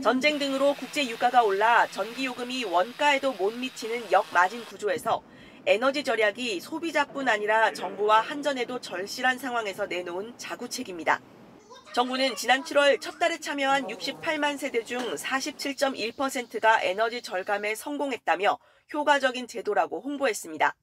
전쟁 0.00 0.38
등으로 0.38 0.74
국제 0.74 1.08
유가가 1.08 1.42
올라 1.42 1.88
전기 1.88 2.26
요금이 2.26 2.64
원가에도 2.64 3.32
못 3.32 3.52
미치는 3.52 4.12
역마진 4.12 4.64
구조에서 4.64 5.22
에너지 5.66 6.04
절약이 6.04 6.60
소비자뿐 6.60 7.28
아니라 7.28 7.72
정부와 7.72 8.20
한전에도 8.20 8.80
절실한 8.80 9.38
상황에서 9.38 9.86
내놓은 9.86 10.38
자구책입니다. 10.38 11.20
정부는 11.94 12.36
지난 12.36 12.62
7월 12.62 13.00
첫 13.00 13.18
달에 13.18 13.40
참여한 13.40 13.88
68만 13.88 14.56
세대 14.56 14.84
중 14.84 15.00
47.1%가 15.16 16.80
에너지 16.84 17.20
절감에 17.20 17.74
성공했다며 17.74 18.56
효과적인 18.94 19.48
제도라고 19.48 20.00
홍보했습니다. 20.00 20.76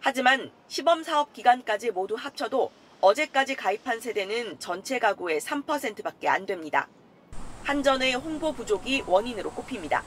하지만 0.00 0.50
시범 0.66 1.04
사업 1.04 1.32
기간까지 1.32 1.92
모두 1.92 2.16
합쳐도 2.16 2.72
어제까지 3.00 3.54
가입한 3.54 4.00
세대는 4.00 4.58
전체 4.58 4.98
가구의 4.98 5.40
3%밖에 5.40 6.28
안 6.28 6.46
됩니다. 6.46 6.88
한전의 7.64 8.14
홍보 8.14 8.52
부족이 8.52 9.04
원인으로 9.06 9.50
꼽힙니다. 9.50 10.02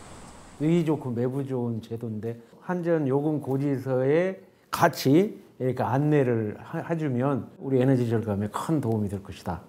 의의 0.60 0.86
좋고 0.86 1.12
매부 1.12 1.46
좋은 1.48 1.82
제도인데 1.82 2.40
한전 2.62 3.08
요금 3.08 3.42
고지서에 3.42 4.40
같이 4.72 5.42
이렇게 5.60 5.84
안내를 5.84 6.58
하- 6.60 6.80
해주면 6.90 7.52
우리 7.60 7.82
에너지 7.82 8.10
절감에 8.10 8.48
큰 8.50 8.82
도움이 8.82 9.10
될 9.10 9.22
것이다. 9.24 9.64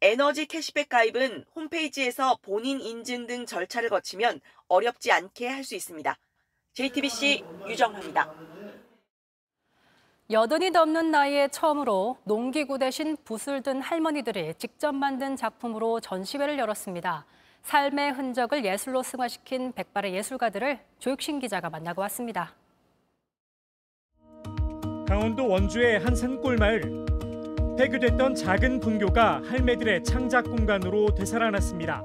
에너지 0.00 0.46
캐시백 0.46 0.88
가입은 0.88 1.44
홈페이지에서 1.56 2.38
본인 2.42 2.80
인증 2.80 3.26
등 3.26 3.46
절차를 3.46 3.88
거치면 3.90 4.40
어렵지 4.68 5.10
않게 5.12 5.48
할 5.48 5.64
수 5.64 5.74
있습니다. 5.74 6.16
JTBC 6.74 7.42
유정화입니다. 7.68 8.28
여든이 10.30 10.72
넘는 10.72 11.10
나이에 11.10 11.48
처음으로 11.48 12.18
농기구 12.24 12.78
대신 12.78 13.16
붓을 13.24 13.62
든 13.62 13.80
할머니들이 13.80 14.52
직접 14.58 14.92
만든 14.92 15.36
작품으로 15.36 16.00
전시회를 16.00 16.58
열었습니다. 16.58 17.24
삶의 17.62 18.12
흔적을 18.12 18.62
예술로 18.62 19.02
승화시킨 19.02 19.72
백발의 19.72 20.12
예술가들을 20.12 20.80
조육신 20.98 21.40
기자가 21.40 21.70
만나고 21.70 22.02
왔습니다. 22.02 22.52
강원도 25.08 25.48
원주의 25.48 25.98
한 25.98 26.14
산골 26.14 26.58
마을. 26.58 27.06
폐교됐던 27.78 28.34
작은 28.34 28.80
분교가 28.80 29.40
할매들의 29.46 30.04
창작 30.04 30.44
공간으로 30.44 31.14
되살아났습니다. 31.14 32.04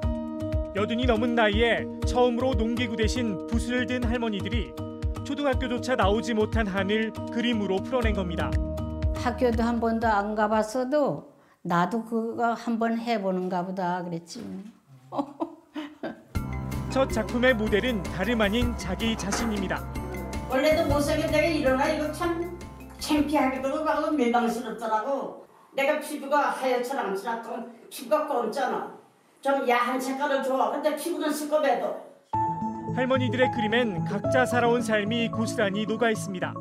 여든이 0.78 1.08
넘은 1.08 1.36
나이에 1.36 1.86
처음으로 2.08 2.54
농기구 2.54 2.96
대신 2.96 3.48
붓을 3.48 3.86
든 3.86 4.02
할머니들이 4.06 4.93
초등학교조차 5.24 5.96
나오지 5.96 6.34
못한 6.34 6.68
한을 6.68 7.12
그림으로 7.32 7.78
풀어낸 7.78 8.14
겁니다. 8.14 8.52
학교도 9.16 9.64
한 9.64 9.80
번도 9.80 10.08
안 10.08 10.36
가봤어도 10.36 11.32
나도 11.62 12.04
그거 12.04 12.54
한 12.54 12.78
번 12.78 12.98
해보는가 12.98 13.66
보다 13.66 14.04
그랬지. 14.04 14.44
첫 16.90 17.10
작품의 17.10 17.56
모델은 17.56 18.04
다름 18.04 18.42
아닌 18.42 18.76
자기 18.78 19.16
자신입니다. 19.18 19.82
원래도 20.50 20.86
못생긴 20.94 21.32
내가 21.32 21.48
일어나 21.48 21.88
이거 21.90 22.12
참 22.12 22.60
창피하기도 23.00 23.86
하고 23.86 24.12
민망스럽더라고. 24.12 25.46
내가 25.74 26.00
피부가 26.00 26.50
하얗지 26.52 26.94
않지나 26.94 27.42
좀 27.42 27.72
피부가 27.90 28.28
검잖아. 28.28 28.94
좀 29.42 29.68
야한 29.68 30.00
색깔을 30.00 30.44
좋아. 30.44 30.72
근데 30.72 30.96
피부는 30.96 31.32
시꺼매도. 31.32 32.13
할머니들의 32.96 33.52
그림엔 33.52 34.06
각자 34.06 34.46
살아온 34.46 34.82
삶이 34.82 35.30
고스란히 35.30 35.86
녹아 35.86 36.12
있습니다. 36.12 36.54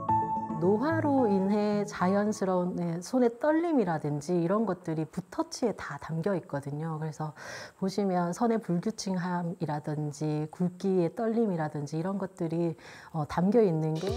노화로 0.62 1.26
인해 1.26 1.84
자연스러운 1.84 2.76
네, 2.76 3.00
손의 3.02 3.40
떨림이라든지 3.40 4.40
이런 4.40 4.64
것들이 4.64 5.04
붓터치에 5.06 5.72
다 5.72 5.98
담겨 6.00 6.34
있거든요. 6.36 6.98
그래서 7.00 7.34
보시면 7.78 8.32
선의 8.32 8.60
불규칙함이라든지 8.62 10.46
굵기의 10.52 11.16
떨림이라든지 11.16 11.98
이런 11.98 12.16
것들이 12.16 12.76
어, 13.10 13.26
담겨 13.28 13.60
있는 13.60 13.94
게 13.94 14.08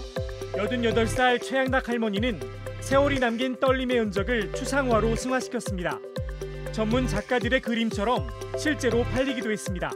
88살 0.54 1.42
최양락 1.42 1.88
할머니는 1.88 2.40
세월이 2.80 3.18
남긴 3.18 3.58
떨림의 3.58 3.98
흔적을 3.98 4.54
추상화로 4.54 5.16
승화시켰습니다. 5.16 5.98
전문 6.72 7.08
작가들의 7.08 7.60
그림처럼 7.60 8.28
실제로 8.56 9.02
팔리기도 9.02 9.50
했습니다. 9.50 9.90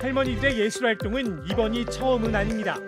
할머니들의 0.00 0.58
예술 0.58 0.86
활동은 0.86 1.46
이번이 1.46 1.84
처음은 1.84 2.34
아닙니다. 2.34 2.78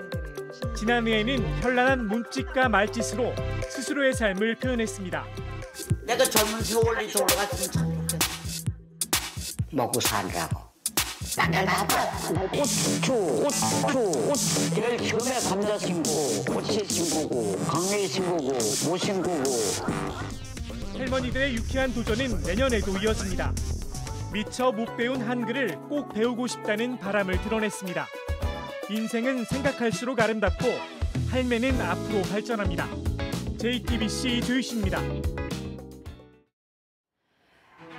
지난해에는 0.77 1.63
현란한 1.63 2.09
몸짓과 2.09 2.71
말짓으로 2.71 3.35
스스로의 3.69 4.15
삶을 4.15 4.57
표현했습니다. 4.57 5.25
내가 6.05 6.25
젊은 6.25 6.63
세월이 6.63 7.13
돌아갔으면 7.13 7.71
참 7.71 8.09
좋겠어. 8.09 8.65
먹고 9.73 10.01
살라고. 10.01 10.73
나는 11.37 11.67
봐봐. 11.67 12.11
꽃추, 12.51 13.01
꽃추, 13.01 13.83
꽃. 13.93 14.35
제일 14.75 15.09
처음에 15.09 15.41
감자 15.49 15.79
심고, 15.79 16.45
꽃이 16.47 16.89
심고, 16.89 17.59
강미 17.67 18.07
심고, 18.09 18.37
모 18.89 18.97
심고. 18.97 19.43
할머니들의 20.97 21.55
유쾌한 21.57 21.93
도전은 21.93 22.43
내년에도 22.43 22.97
이어집니다. 22.99 23.53
미처 24.33 24.73
못 24.73 24.97
배운 24.97 25.21
한글을 25.21 25.77
꼭 25.91 26.15
배우고 26.15 26.47
싶다는 26.47 26.99
바람을 26.99 27.39
드러냈습니다. 27.43 28.07
인생은 28.89 29.45
생각할수록 29.45 30.19
아름답고 30.21 30.65
할매는 31.31 31.79
앞으로 31.79 32.23
발전합니다. 32.23 32.87
JTBC 33.59 34.41
조유씨입니다. 34.41 34.99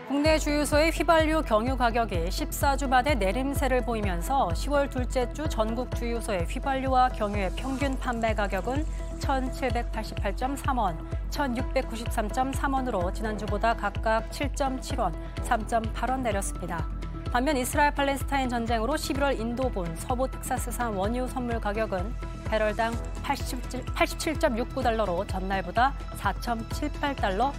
국내 0.07 0.37
주유소의 0.39 0.91
휘발유 0.91 1.43
경유 1.43 1.77
가격이 1.77 2.15
14주 2.25 2.87
만에 2.87 3.15
내림세를 3.15 3.85
보이면서 3.85 4.49
10월 4.49 4.89
둘째 4.89 5.31
주 5.33 5.47
전국 5.47 5.95
주유소의 5.95 6.45
휘발유와 6.45 7.09
경유의 7.09 7.51
평균 7.55 7.97
판매 7.99 8.33
가격은 8.33 8.85
1,788.3원, 9.19 10.97
1,693.3원으로 11.33 13.13
지난주보다 13.13 13.73
각각 13.73 14.29
7.7원, 14.29 15.13
3.8원 15.37 16.21
내렸습니다. 16.21 16.87
반면 17.31 17.57
이스라엘 17.57 17.91
팔레스타인 17.91 18.47
전쟁으로 18.47 18.93
11월 18.93 19.39
인도분 19.39 19.95
서부 19.95 20.29
텍사스산 20.29 20.93
원유 20.93 21.27
선물 21.27 21.59
가격은 21.59 22.13
배럴당 22.45 22.93
87.69달러로 23.23 25.27
전날보다 25.27 25.93
4.78달러 26.19 27.51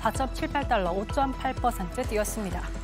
4.78달러 0.00 1.06
5.8% 1.06 2.08
뛰었습니다. 2.08 2.77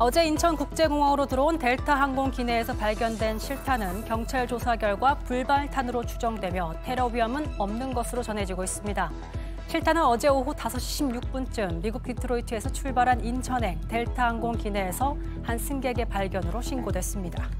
어제 0.00 0.24
인천국제공항으로 0.26 1.26
들어온 1.26 1.58
델타 1.58 1.92
항공 1.92 2.30
기내에서 2.30 2.72
발견된 2.76 3.40
실탄은 3.40 4.04
경찰 4.04 4.46
조사 4.46 4.76
결과 4.76 5.18
불발탄으로 5.18 6.06
추정되며 6.06 6.74
테러 6.84 7.06
위험은 7.06 7.54
없는 7.58 7.94
것으로 7.94 8.22
전해지고 8.22 8.62
있습니다. 8.62 9.10
실탄은 9.66 10.04
어제 10.04 10.28
오후 10.28 10.54
5시 10.54 11.20
16분쯤 11.20 11.82
미국 11.82 12.04
디트로이트에서 12.04 12.70
출발한 12.70 13.24
인천행 13.24 13.80
델타 13.88 14.24
항공 14.28 14.52
기내에서 14.52 15.16
한 15.42 15.58
승객의 15.58 16.04
발견으로 16.04 16.62
신고됐습니다. 16.62 17.50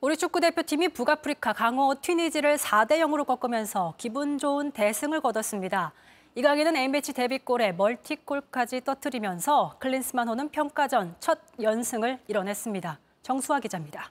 우리 0.00 0.16
축구 0.16 0.40
대표팀이 0.40 0.88
북아프리카 0.88 1.52
강호 1.52 2.00
튀니지를 2.02 2.56
4대 2.56 2.98
0으로 2.98 3.24
꺾으면서 3.24 3.94
기분 3.98 4.36
좋은 4.36 4.72
대승을 4.72 5.20
거뒀습니다. 5.20 5.92
이강인은 6.36 6.74
A매치 6.74 7.12
데뷔골에 7.12 7.72
멀티골까지 7.72 8.80
터뜨리면서 8.80 9.76
클린스만 9.78 10.28
호는 10.28 10.48
평가전 10.48 11.14
첫 11.20 11.38
연승을 11.62 12.18
이뤄냈습니다. 12.26 12.98
정수아 13.22 13.60
기자입니다. 13.60 14.10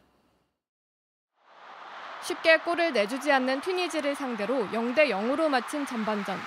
쉽게 2.22 2.60
골을 2.60 2.94
내주지 2.94 3.30
않는 3.30 3.60
튀니지를 3.60 4.16
상대로 4.16 4.66
0대 4.68 5.10
0으로 5.10 5.50
마친 5.50 5.86
전반전. 5.86 6.38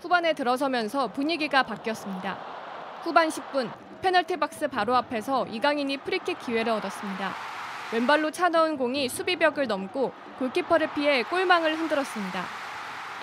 후반에 0.00 0.32
들어서면서 0.32 1.08
분위기가 1.08 1.64
바뀌었습니다. 1.64 2.34
후반 3.02 3.28
10분 3.28 3.68
페널티 4.02 4.36
박스 4.36 4.68
바로 4.68 4.94
앞에서 4.94 5.48
이강인이 5.48 5.96
프리킥 5.98 6.38
기회를 6.38 6.72
얻었습니다. 6.74 7.32
왼발로 7.92 8.30
차 8.30 8.48
넣은 8.48 8.76
공이 8.76 9.08
수비벽을 9.08 9.66
넘고 9.66 10.12
골키퍼를 10.38 10.92
피해 10.94 11.24
골망을 11.24 11.76
흔들었습니다. 11.76 12.65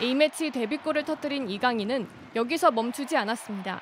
A매치 0.02 0.50
데뷔골을 0.50 1.06
터뜨린 1.06 1.50
이강인은 1.50 2.08
여기서 2.36 2.72
멈추지 2.72 3.16
않았습니다. 3.16 3.80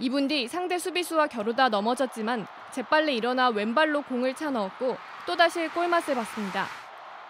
2분 0.00 0.28
뒤 0.28 0.48
상대 0.48 0.78
수비수와 0.78 1.26
겨루다 1.26 1.68
넘어졌지만 1.68 2.46
재빨리 2.72 3.16
일어나 3.16 3.48
왼발로 3.48 4.02
공을 4.02 4.34
차 4.34 4.50
넣었고 4.50 4.96
또다시 5.26 5.68
골맛을 5.68 6.14
봤습니다. 6.14 6.66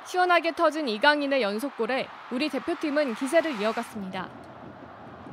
시원하게 0.05 0.53
터진 0.53 0.88
이강인의 0.88 1.42
연속골에 1.42 2.07
우리 2.31 2.49
대표팀은 2.49 3.14
기세를 3.16 3.61
이어갔습니다. 3.61 4.29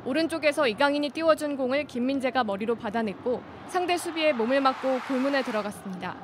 오른쪽에서 0.05 0.67
이강인이 0.67 1.09
띄워준 1.11 1.55
공을 1.57 1.85
김민재가 1.85 2.43
머리로 2.43 2.75
받아냈고 2.75 3.41
상대 3.67 3.97
수비에 3.97 4.33
몸을 4.33 4.61
맞고 4.61 4.99
골문에 5.07 5.43
들어갔습니다. 5.43 6.15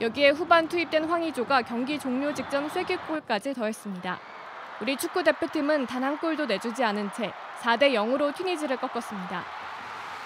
여기에 0.00 0.30
후반 0.30 0.68
투입된 0.68 1.04
황의조가 1.04 1.62
경기 1.62 1.98
종료 1.98 2.34
직전 2.34 2.68
쐐기골까지 2.68 3.54
더했습니다. 3.54 4.18
우리 4.80 4.96
축구 4.96 5.22
대표팀은 5.22 5.86
단 5.86 6.04
한 6.04 6.18
골도 6.18 6.46
내주지 6.46 6.84
않은 6.84 7.10
채 7.12 7.32
4대 7.62 7.92
0으로 7.94 8.34
튀니지를 8.34 8.76
꺾었습니다. 8.76 9.42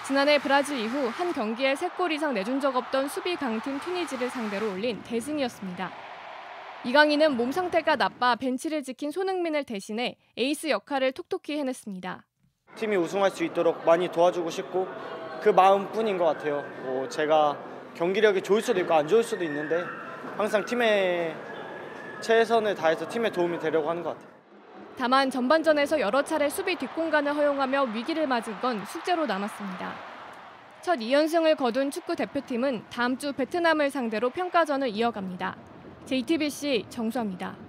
지난해 0.05 0.39
브라질 0.39 0.79
이후 0.79 1.07
한 1.07 1.31
경기에 1.31 1.75
3골 1.75 2.11
이상 2.11 2.33
내준 2.33 2.59
적 2.59 2.75
없던 2.75 3.07
수비 3.07 3.35
강팀 3.35 3.79
튀니지를 3.79 4.29
상대로 4.29 4.71
올린 4.71 5.01
대승이었습니다. 5.03 5.91
이강인은 6.85 7.37
몸 7.37 7.51
상태가 7.51 7.95
나빠 7.95 8.35
벤치를 8.35 8.83
지킨 8.83 9.11
손흥민을 9.11 9.63
대신해 9.65 10.15
에이스 10.35 10.69
역할을 10.69 11.11
톡톡히 11.11 11.57
해냈습니다. 11.59 12.23
팀이 12.75 12.95
우승할 12.97 13.31
수 13.31 13.43
있도록 13.43 13.85
많이 13.85 14.09
도와주고 14.11 14.49
싶고 14.49 14.87
그 15.41 15.49
마음뿐인 15.49 16.17
것 16.17 16.25
같아요. 16.25 16.63
뭐 16.83 17.07
제가 17.07 17.57
경기력이 17.95 18.41
좋을 18.41 18.61
수도 18.61 18.79
있고 18.81 18.93
안 18.93 19.07
좋을 19.07 19.23
수도 19.23 19.43
있는데 19.43 19.83
항상 20.37 20.65
팀에 20.65 21.35
최선을 22.21 22.75
다해서 22.75 23.07
팀에 23.07 23.29
도움이 23.29 23.59
되려고 23.59 23.89
하는 23.89 24.03
것 24.03 24.15
같아요. 24.17 24.28
다만 24.99 25.31
전반전에서 25.31 26.01
여러 26.01 26.21
차례 26.21 26.49
수비 26.49 26.75
뒷공간을 26.75 27.33
허용하며 27.33 27.83
위기를 27.93 28.27
맞은 28.27 28.59
건 28.59 28.85
숙제로 28.85 29.25
남았습니다. 29.25 29.93
첫 30.81 30.99
2연승을 30.99 31.55
거둔 31.55 31.89
축구 31.89 32.17
대표팀은 32.17 32.83
다음 32.89 33.17
주 33.17 33.31
베트남을 33.31 33.91
상대로 33.91 34.29
평가전을 34.29 34.89
이어갑니다. 34.89 35.55
JTBC 36.05 36.87
정수아입니다. 36.89 37.68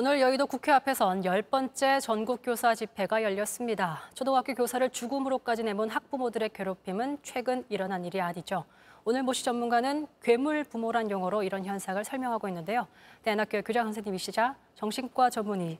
오늘 0.00 0.18
여의도 0.18 0.46
국회 0.46 0.72
앞에선 0.72 1.26
열 1.26 1.42
번째 1.42 2.00
전국교사 2.00 2.74
집회가 2.74 3.22
열렸습니다. 3.22 4.00
초등학교 4.14 4.54
교사를 4.54 4.88
죽음으로까지 4.88 5.62
내몬 5.62 5.90
학부모들의 5.90 6.48
괴롭힘은 6.54 7.18
최근 7.22 7.66
일어난 7.68 8.06
일이 8.06 8.18
아니죠. 8.18 8.64
오늘 9.04 9.22
모시 9.22 9.44
전문가는 9.44 10.06
괴물 10.22 10.64
부모란 10.64 11.10
용어로 11.10 11.42
이런 11.42 11.66
현상을 11.66 12.02
설명하고 12.02 12.48
있는데요. 12.48 12.86
대안학교 13.24 13.60
교장 13.60 13.84
선생님이시자 13.88 14.56
정신과 14.74 15.28
전문의 15.28 15.78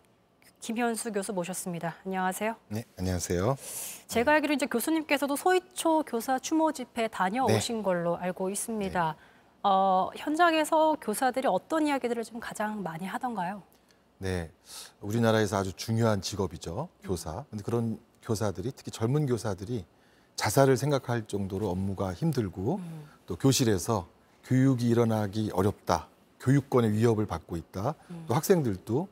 김현수 0.61 1.13
교수 1.13 1.33
모셨습니다. 1.33 1.97
안녕하세요. 2.05 2.57
네, 2.69 2.85
안녕하세요. 2.99 3.57
제가 4.07 4.33
알기로 4.33 4.53
이제 4.53 4.67
교수님께서도 4.67 5.35
소위초 5.35 6.03
교사 6.03 6.39
추모 6.39 6.73
집회 6.73 7.09
다녀오신 7.09 7.83
걸로 7.83 8.19
알고 8.19 8.51
있습니다. 8.51 9.17
어, 9.63 10.11
현장에서 10.15 10.99
교사들이 11.01 11.49
어떤 11.49 11.87
이야기들을 11.87 12.23
좀 12.25 12.39
가장 12.39 12.83
많이 12.83 13.07
하던가요? 13.07 13.63
네, 14.23 14.51
우리나라에서 15.01 15.57
아주 15.57 15.73
중요한 15.73 16.21
직업이죠, 16.21 16.91
교사. 17.03 17.47
근데 17.49 17.65
그런 17.65 17.99
교사들이 18.23 18.71
특히 18.77 18.91
젊은 18.91 19.25
교사들이 19.25 19.87
자살을 20.37 20.77
생각할 20.77 21.27
정도로 21.27 21.71
업무가 21.71 22.13
힘들고 22.13 22.81
또 23.25 23.37
교실에서 23.37 24.07
교육이 24.45 24.87
일어나기 24.87 25.51
어렵다, 25.55 26.09
교육권의 26.39 26.93
위협을 26.93 27.25
받고 27.25 27.57
있다. 27.57 27.95
또 28.27 28.35
학생들도 28.35 29.09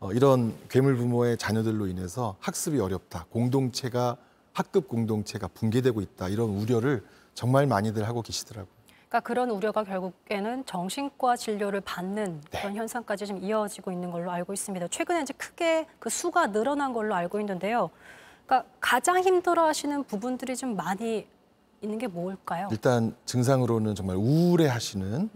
어, 0.00 0.12
이런 0.12 0.56
괴물 0.70 0.96
부모의 0.96 1.36
자녀들로 1.36 1.86
인해서 1.86 2.36
학습이 2.40 2.80
어렵다, 2.80 3.26
공동체가 3.28 4.16
학급 4.54 4.88
공동체가 4.88 5.48
붕괴되고 5.48 6.00
있다 6.00 6.30
이런 6.30 6.48
우려를 6.48 7.04
정말 7.34 7.66
많이들 7.66 8.08
하고 8.08 8.22
계시더라고요. 8.22 8.75
그러니까 9.08 9.20
그런 9.20 9.50
우려가 9.50 9.84
결국에는 9.84 10.66
정신과 10.66 11.36
진료를 11.36 11.80
받는 11.80 12.40
네. 12.50 12.60
그런 12.60 12.74
현상까지 12.76 13.26
좀 13.26 13.42
이어지고 13.42 13.92
있는 13.92 14.10
걸로 14.10 14.30
알고 14.30 14.52
있습니다. 14.52 14.88
최근에 14.88 15.22
이제 15.22 15.32
크게 15.34 15.86
그 15.98 16.10
수가 16.10 16.48
늘어난 16.48 16.92
걸로 16.92 17.14
알고 17.14 17.38
있는데요. 17.40 17.90
그러니까 18.46 18.68
가장 18.80 19.22
힘들어하시는 19.22 20.04
부분들이 20.04 20.56
좀 20.56 20.76
많이 20.76 21.26
있는 21.80 21.98
게 21.98 22.08
뭘까요? 22.08 22.68
일단 22.72 23.14
증상으로는 23.26 23.94
정말 23.94 24.16
우울해하시는 24.16 25.30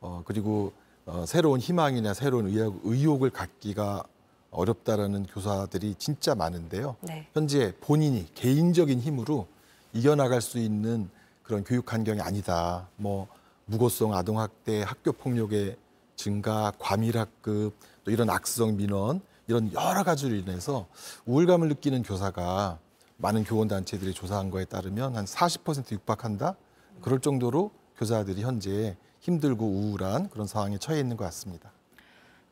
어, 0.00 0.22
그리고 0.24 0.72
어, 1.04 1.24
새로운 1.26 1.60
희망이나 1.60 2.14
새로운 2.14 2.46
의욕, 2.46 2.80
의욕을 2.84 3.30
갖기가 3.30 4.02
어렵다라는 4.50 5.26
교사들이 5.26 5.94
진짜 5.98 6.34
많은데요. 6.34 6.96
네. 7.02 7.26
현재 7.34 7.74
본인이 7.80 8.26
개인적인 8.34 9.00
힘으로 9.00 9.46
이겨나갈 9.92 10.40
수 10.40 10.58
있는 10.58 11.10
그런 11.50 11.64
교육 11.64 11.92
환경이 11.92 12.20
아니다. 12.20 12.86
뭐 12.94 13.26
무고성 13.64 14.14
아동학대, 14.14 14.82
학교 14.82 15.10
폭력의 15.10 15.76
증가, 16.14 16.72
과밀학급, 16.78 17.74
또 18.04 18.10
이런 18.12 18.30
악성 18.30 18.76
민원 18.76 19.20
이런 19.48 19.72
여러 19.72 20.04
가지로 20.04 20.36
인해서 20.36 20.86
우울감을 21.26 21.66
느끼는 21.66 22.04
교사가 22.04 22.78
많은 23.16 23.42
교원단체들이 23.42 24.14
조사한 24.14 24.50
거에 24.50 24.64
따르면 24.64 25.16
한 25.16 25.24
40% 25.24 25.90
육박한다. 25.90 26.54
그럴 27.02 27.18
정도로 27.18 27.72
교사들이 27.96 28.42
현재 28.42 28.96
힘들고 29.18 29.66
우울한 29.66 30.30
그런 30.30 30.46
상황에 30.46 30.78
처해 30.78 31.00
있는 31.00 31.16
것 31.16 31.24
같습니다. 31.24 31.72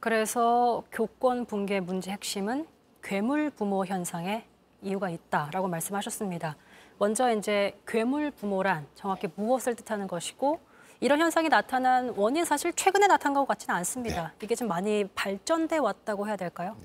그래서 0.00 0.82
교권 0.90 1.44
붕괴 1.44 1.78
문제 1.78 2.10
핵심은 2.10 2.66
괴물 3.04 3.50
부모 3.50 3.86
현상에 3.86 4.44
이유가 4.82 5.08
있다라고 5.08 5.68
말씀하셨습니다. 5.68 6.56
먼저 6.98 7.32
이제 7.32 7.78
괴물 7.86 8.32
부모란 8.32 8.86
정확히 8.94 9.28
무엇을 9.34 9.74
뜻하는 9.76 10.06
것이고 10.08 10.60
이런 11.00 11.20
현상이 11.20 11.48
나타난 11.48 12.12
원인 12.16 12.44
사실 12.44 12.72
최근에 12.72 13.06
나타난 13.06 13.34
것 13.34 13.46
같지는 13.46 13.74
않습니다. 13.76 14.32
이게 14.42 14.54
좀 14.56 14.66
많이 14.66 15.04
발전돼 15.14 15.78
왔다고 15.78 16.26
해야 16.26 16.36
될까요? 16.36 16.76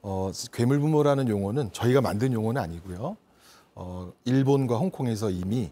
어, 0.00 0.30
괴물 0.52 0.80
부모라는 0.80 1.28
용어는 1.28 1.72
저희가 1.72 2.00
만든 2.00 2.32
용어는 2.32 2.60
아니고요. 2.62 3.16
어, 3.74 4.12
일본과 4.24 4.76
홍콩에서 4.78 5.28
이미 5.28 5.70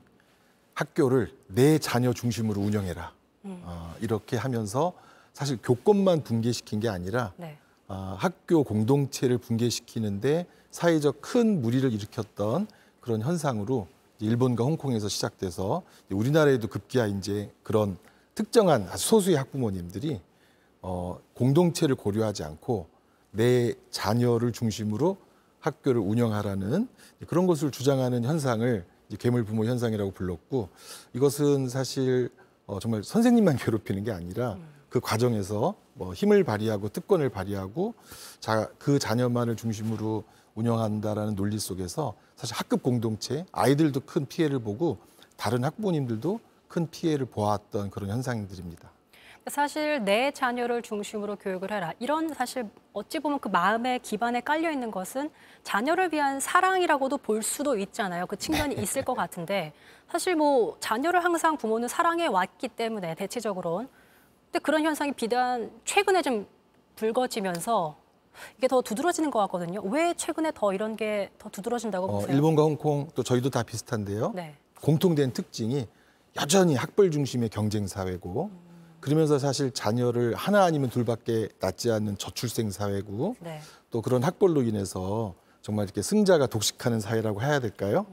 학교를 0.74 1.32
내 1.48 1.78
자녀 1.78 2.12
중심으로 2.12 2.60
운영해라. 2.60 3.12
어, 3.44 3.94
이렇게 4.00 4.36
하면서 4.36 4.92
사실 5.32 5.58
교권만 5.62 6.22
붕괴시킨 6.22 6.80
게 6.80 6.88
아니라 6.88 7.32
네. 7.36 7.56
어, 7.88 8.16
학교 8.18 8.64
공동체를 8.64 9.38
붕괴시키는데 9.38 10.46
사회적 10.70 11.22
큰 11.22 11.62
무리를 11.62 11.90
일으켰던 11.92 12.66
그런 13.06 13.22
현상으로 13.22 13.86
일본과 14.18 14.64
홍콩에서 14.64 15.08
시작돼서 15.08 15.84
우리나라에도 16.10 16.66
급기야 16.66 17.06
이제 17.06 17.52
그런 17.62 17.96
특정한 18.34 18.88
아주 18.90 19.06
소수의 19.06 19.36
학부모님들이 19.36 20.20
어, 20.82 21.20
공동체를 21.34 21.94
고려하지 21.94 22.42
않고 22.42 22.88
내 23.30 23.74
자녀를 23.90 24.50
중심으로 24.50 25.18
학교를 25.60 26.00
운영하라는 26.00 26.88
그런 27.28 27.46
것을 27.46 27.70
주장하는 27.70 28.24
현상을 28.24 28.84
괴물 29.20 29.44
부모 29.44 29.64
현상이라고 29.66 30.10
불렀고 30.10 30.68
이것은 31.14 31.68
사실 31.68 32.30
어, 32.66 32.80
정말 32.80 33.04
선생님만 33.04 33.54
괴롭히는 33.62 34.02
게 34.02 34.10
아니라 34.10 34.58
그 34.88 34.98
과정에서 34.98 35.76
뭐 35.94 36.12
힘을 36.12 36.42
발휘하고 36.42 36.88
특권을 36.88 37.28
발휘하고 37.28 37.94
자, 38.40 38.68
그 38.78 38.98
자녀만을 38.98 39.54
중심으로 39.54 40.24
운영한다라는 40.56 41.36
논리 41.36 41.58
속에서 41.58 42.14
사실 42.34 42.56
학급 42.56 42.82
공동체 42.82 43.46
아이들도 43.52 44.00
큰 44.00 44.26
피해를 44.26 44.58
보고 44.58 44.98
다른 45.36 45.62
학부모님들도 45.64 46.40
큰 46.66 46.90
피해를 46.90 47.26
보았던 47.26 47.90
그런 47.90 48.10
현상들입니다. 48.10 48.90
사실 49.48 50.02
내 50.02 50.32
자녀를 50.32 50.82
중심으로 50.82 51.36
교육을 51.36 51.70
해라. 51.70 51.92
이런 52.00 52.34
사실 52.34 52.68
어찌 52.92 53.20
보면 53.20 53.38
그 53.38 53.46
마음의 53.46 54.00
기반에 54.00 54.40
깔려 54.40 54.72
있는 54.72 54.90
것은 54.90 55.30
자녀를 55.62 56.12
위한 56.12 56.40
사랑이라고도 56.40 57.18
볼 57.18 57.44
수도 57.44 57.78
있잖아요. 57.78 58.26
그 58.26 58.36
측면이 58.36 58.74
있을 58.74 59.04
것 59.04 59.14
같은데 59.14 59.72
사실 60.10 60.34
뭐 60.34 60.76
자녀를 60.80 61.22
항상 61.22 61.56
부모는 61.56 61.86
사랑해 61.86 62.26
왔기 62.26 62.68
때문에 62.68 63.14
대체적으로는 63.14 63.88
근데 64.46 64.58
그런 64.58 64.82
현상이 64.82 65.12
비단 65.12 65.70
최근에 65.84 66.22
좀 66.22 66.48
불거지면서 66.96 67.96
이게 68.58 68.68
더 68.68 68.82
두드러지는 68.82 69.30
것 69.30 69.38
같거든요. 69.40 69.80
왜 69.84 70.14
최근에 70.14 70.52
더 70.54 70.72
이런 70.72 70.96
게 70.96 71.30
더 71.38 71.48
두드러진다고 71.50 72.06
어, 72.06 72.20
보세요? 72.20 72.34
일본과 72.34 72.62
홍콩 72.62 73.08
또 73.14 73.22
저희도 73.22 73.50
다 73.50 73.62
비슷한데요. 73.62 74.32
네. 74.34 74.54
공통된 74.80 75.32
특징이 75.32 75.86
여전히 76.36 76.74
학벌 76.74 77.10
중심의 77.10 77.48
경쟁 77.48 77.86
사회고 77.86 78.50
그러면서 79.00 79.38
사실 79.38 79.70
자녀를 79.70 80.34
하나 80.34 80.64
아니면 80.64 80.90
둘밖에 80.90 81.48
낳지 81.60 81.90
않는 81.90 82.18
저출생 82.18 82.70
사회고 82.70 83.36
네. 83.40 83.60
또 83.90 84.02
그런 84.02 84.22
학벌로 84.22 84.62
인해서 84.62 85.34
정말 85.62 85.84
이렇게 85.84 86.02
승자가 86.02 86.46
독식하는 86.46 87.00
사회라고 87.00 87.42
해야 87.42 87.58
될까요? 87.60 88.06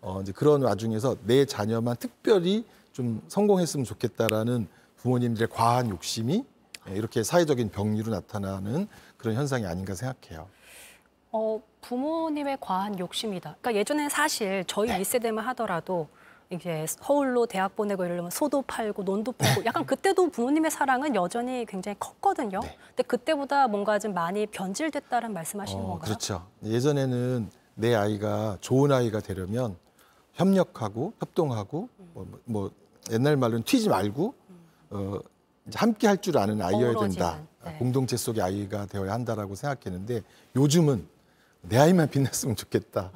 어, 0.00 0.20
이제 0.22 0.32
그런 0.32 0.62
와중에서 0.62 1.16
내 1.24 1.44
자녀만 1.44 1.96
특별히 1.96 2.64
좀 2.92 3.22
성공했으면 3.28 3.84
좋겠다라는 3.84 4.68
부모님들의 4.96 5.48
과한 5.50 5.90
욕심이 5.90 6.44
예, 6.90 6.94
이렇게 6.94 7.22
사회적인 7.22 7.70
병리로 7.70 8.10
나타나는 8.10 8.88
그런 9.18 9.34
현상이 9.34 9.66
아닌가 9.66 9.94
생각해요. 9.94 10.48
어, 11.30 11.60
부모님의 11.82 12.58
과한 12.60 12.98
욕심이다. 12.98 13.56
그러니까 13.60 13.78
예전에 13.78 14.08
사실 14.08 14.64
저희 14.66 14.88
네. 14.88 14.98
이 14.98 15.02
1세대만 15.02 15.42
하더라도 15.42 16.08
이제 16.50 16.86
서울로 16.88 17.44
대학 17.44 17.76
보내고 17.76 18.06
이러면 18.06 18.30
소도 18.30 18.62
팔고 18.62 19.02
논도 19.02 19.32
팔고 19.32 19.66
약간 19.66 19.84
그때도 19.84 20.30
부모님의 20.30 20.70
사랑은 20.70 21.14
여전히 21.14 21.66
굉장히 21.66 21.98
컸거든요. 21.98 22.60
네. 22.60 22.78
근데 22.88 23.02
그때보다 23.02 23.68
뭔가 23.68 23.98
좀 23.98 24.14
많이 24.14 24.46
변질됐다는 24.46 25.34
말씀하시는 25.34 25.82
어, 25.82 25.86
건가요? 25.86 26.04
그렇죠. 26.04 26.46
예전에는 26.64 27.50
내 27.74 27.94
아이가 27.94 28.56
좋은 28.60 28.90
아이가 28.90 29.20
되려면 29.20 29.76
협력하고 30.32 31.12
협동하고 31.20 31.88
뭐, 32.14 32.26
뭐 32.44 32.70
옛날 33.10 33.36
말로는 33.36 33.64
튀지 33.64 33.88
말고 33.90 34.34
어, 34.90 35.18
함께 35.74 36.06
할 36.06 36.16
줄 36.18 36.38
아는 36.38 36.60
아이여야 36.62 36.98
된다. 36.98 37.40
네. 37.64 37.76
공동체 37.78 38.16
속의 38.16 38.42
아이가 38.42 38.86
되어야 38.86 39.12
한다라고 39.12 39.54
생각했는데 39.54 40.22
요즘은 40.56 41.06
내 41.62 41.76
아이만 41.78 42.08
빛났으면 42.08 42.56
좋겠다. 42.56 43.10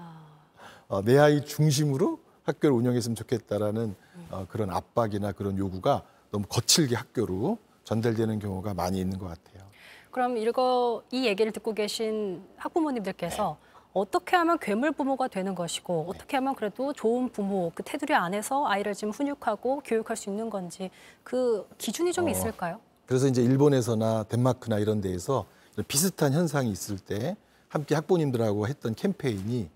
어, 0.89 1.03
내 1.03 1.19
아이 1.19 1.45
중심으로 1.45 2.19
학교를 2.45 2.75
운영했으면 2.77 3.15
좋겠다라는 3.17 3.95
어, 4.31 4.47
그런 4.51 4.71
압박이나 4.71 5.33
그런 5.33 5.57
요구가 5.59 6.03
너무 6.31 6.45
거칠게 6.49 6.95
학교로 6.97 7.59
전달되는 7.85 8.39
경우가 8.39 8.75
많이 8.75 9.01
있는 9.01 9.19
것 9.19 9.27
같아요. 9.29 9.63
그럼 10.11 10.37
이거 10.37 11.03
이 11.11 11.25
얘기를 11.27 11.53
듣고 11.53 11.73
계신 11.73 12.43
학부모님들께서 12.57 13.57
네. 13.61 13.72
어떻게 13.93 14.37
하면 14.37 14.59
괴물 14.59 14.93
부모가 14.93 15.29
되는 15.29 15.55
것이고 15.55 16.07
어떻게 16.09 16.37
하면 16.39 16.55
그래도 16.55 16.93
좋은 16.93 17.29
부모 17.29 17.71
그 17.75 17.83
테두리 17.83 18.15
안에서 18.15 18.67
아이를 18.67 18.95
지금 18.95 19.13
훈육하고 19.13 19.81
교육할 19.85 20.17
수 20.17 20.31
있는 20.31 20.49
건지 20.49 20.91
그 21.23 21.67
기준이 21.79 22.13
좀 22.13 22.27
어, 22.27 22.31
있을까요? 22.31 22.81
그래서 23.07 23.27
이제 23.29 23.43
일본에서나 23.43 24.25
덴마크나 24.25 24.79
이런 24.79 25.01
데에서 25.01 25.45
비슷한 25.89 26.33
현상이 26.33 26.71
있을 26.71 26.99
때 26.99 27.37
함께 27.69 27.95
학부모님들하고 27.95 28.67
했던 28.67 28.95
캠페인이 28.95 29.69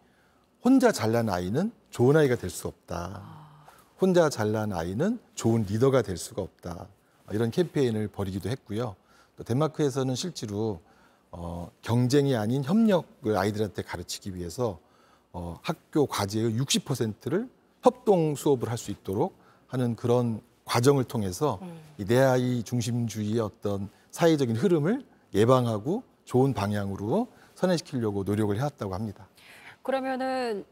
혼자 0.64 0.92
잘난 0.92 1.29
아이는 1.29 1.70
좋은 1.90 2.16
아이가 2.16 2.37
될 2.37 2.50
수 2.50 2.68
없다. 2.68 3.22
혼자 4.00 4.29
잘난 4.29 4.72
아이는 4.72 5.18
좋은 5.35 5.62
리더가 5.62 6.02
될 6.02 6.16
수가 6.18 6.42
없다. 6.42 6.87
이런 7.33 7.50
캠페인을 7.50 8.09
벌이기도 8.09 8.48
했고요. 8.50 8.94
또 9.37 9.44
덴마크에서는 9.44 10.14
실제로 10.14 10.81
어, 11.38 11.70
경쟁이 11.83 12.35
아닌 12.35 12.64
협력을 12.64 13.37
아이들한테 13.37 13.83
가르치기 13.83 14.35
위해서 14.35 14.79
어, 15.33 15.59
학교 15.62 16.07
과제의 16.07 16.59
60%를 16.59 17.49
협동 17.83 18.35
수업을 18.35 18.70
할 18.70 18.79
수 18.79 18.90
있도록 18.90 19.37
하는 19.68 19.94
그런 19.96 20.40
과정을 20.64 21.05
통해서 21.05 21.61
이내 21.99 22.18
아이 22.18 22.62
중심주의의 22.62 23.40
어떤 23.40 23.88
사회적인 24.11 24.57
흐름을 24.57 25.05
예방하고 25.35 26.03
좋은 26.25 26.55
방향으로 26.55 27.29
선회시키려고 27.55 28.25
노력을 28.25 28.57
해왔다고 28.57 28.94
합니다. 28.94 29.29
그러면은 29.83 30.64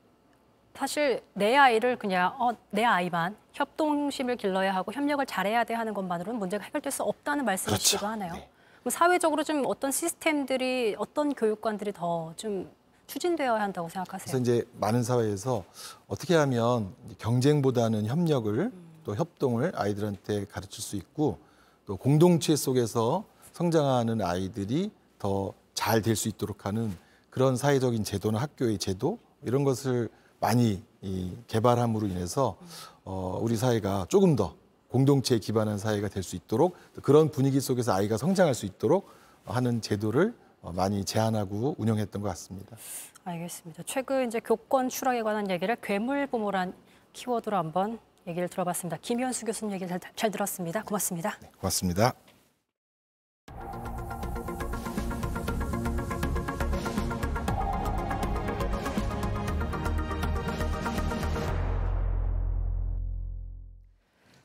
사실 0.74 1.22
내 1.34 1.56
아이를 1.56 1.96
그냥 1.98 2.34
어, 2.40 2.50
내 2.70 2.84
아이만 2.84 3.36
협동심을 3.52 4.36
길러야 4.36 4.74
하고 4.74 4.92
협력을 4.92 5.24
잘해야 5.26 5.62
돼 5.64 5.74
하는 5.74 5.94
것만으로는 5.94 6.38
문제가 6.40 6.64
해결될 6.64 6.90
수 6.90 7.02
없다는 7.04 7.44
말씀이시기도 7.44 8.00
그렇죠. 8.00 8.06
하네요. 8.12 8.32
그럼 8.32 8.53
사회적으로 8.90 9.42
좀 9.44 9.62
어떤 9.66 9.90
시스템들이 9.92 10.96
어떤 10.98 11.34
교육관들이 11.34 11.92
더 11.92 12.32
좀 12.36 12.70
추진되어야 13.06 13.60
한다고 13.60 13.88
생각하세요? 13.90 14.24
그래서 14.24 14.38
이제 14.38 14.66
많은 14.80 15.02
사회에서 15.02 15.62
어떻게 16.06 16.34
하면 16.36 16.94
경쟁보다는 17.18 18.06
협력을 18.06 18.72
또 19.04 19.14
협동을 19.14 19.72
아이들한테 19.74 20.46
가르칠 20.46 20.82
수 20.82 20.96
있고 20.96 21.38
또 21.84 21.96
공동체 21.98 22.56
속에서 22.56 23.24
성장하는 23.52 24.22
아이들이 24.22 24.90
더 25.18 25.52
잘 25.74 26.00
될 26.02 26.14
수 26.16 26.28
있도록 26.28 26.64
하는 26.66 26.96
그런 27.30 27.56
사회적인 27.56 28.04
제도나 28.04 28.38
학교의 28.40 28.78
제도 28.78 29.18
이런 29.42 29.64
것을 29.64 30.08
많이 30.40 30.82
이 31.02 31.32
개발함으로 31.48 32.06
인해서 32.06 32.56
어, 33.04 33.38
우리 33.42 33.56
사회가 33.56 34.06
조금 34.08 34.36
더 34.36 34.54
공동체에 34.98 35.40
기반한 35.40 35.76
사회가 35.76 36.06
될 36.08 36.22
수 36.22 36.36
있도록 36.36 36.76
또 36.94 37.00
그런 37.02 37.30
분위기 37.32 37.60
속에서 37.60 37.92
아이가 37.92 38.16
성장할 38.16 38.54
수 38.54 38.64
있도록 38.64 39.10
하는 39.44 39.80
제도를 39.80 40.32
어, 40.62 40.72
많이 40.72 41.04
제안하고 41.04 41.74
운영했던 41.78 42.22
것 42.22 42.28
같습니다. 42.28 42.76
알겠습니다. 43.24 43.82
최근 43.86 44.28
이제 44.28 44.38
교권 44.40 44.88
추락에 44.88 45.22
관한 45.22 45.50
얘기를 45.50 45.76
괴물 45.82 46.28
부모란 46.28 46.72
키워드로 47.12 47.56
한번 47.56 47.98
얘기를 48.28 48.48
들어봤습니다. 48.48 48.98
김현수 49.02 49.44
교수님 49.46 49.74
얘기 49.74 49.86
잘, 49.88 49.98
잘 50.14 50.30
들었습니다. 50.30 50.84
고맙습니다. 50.84 51.38
고맙습니다. 51.58 52.14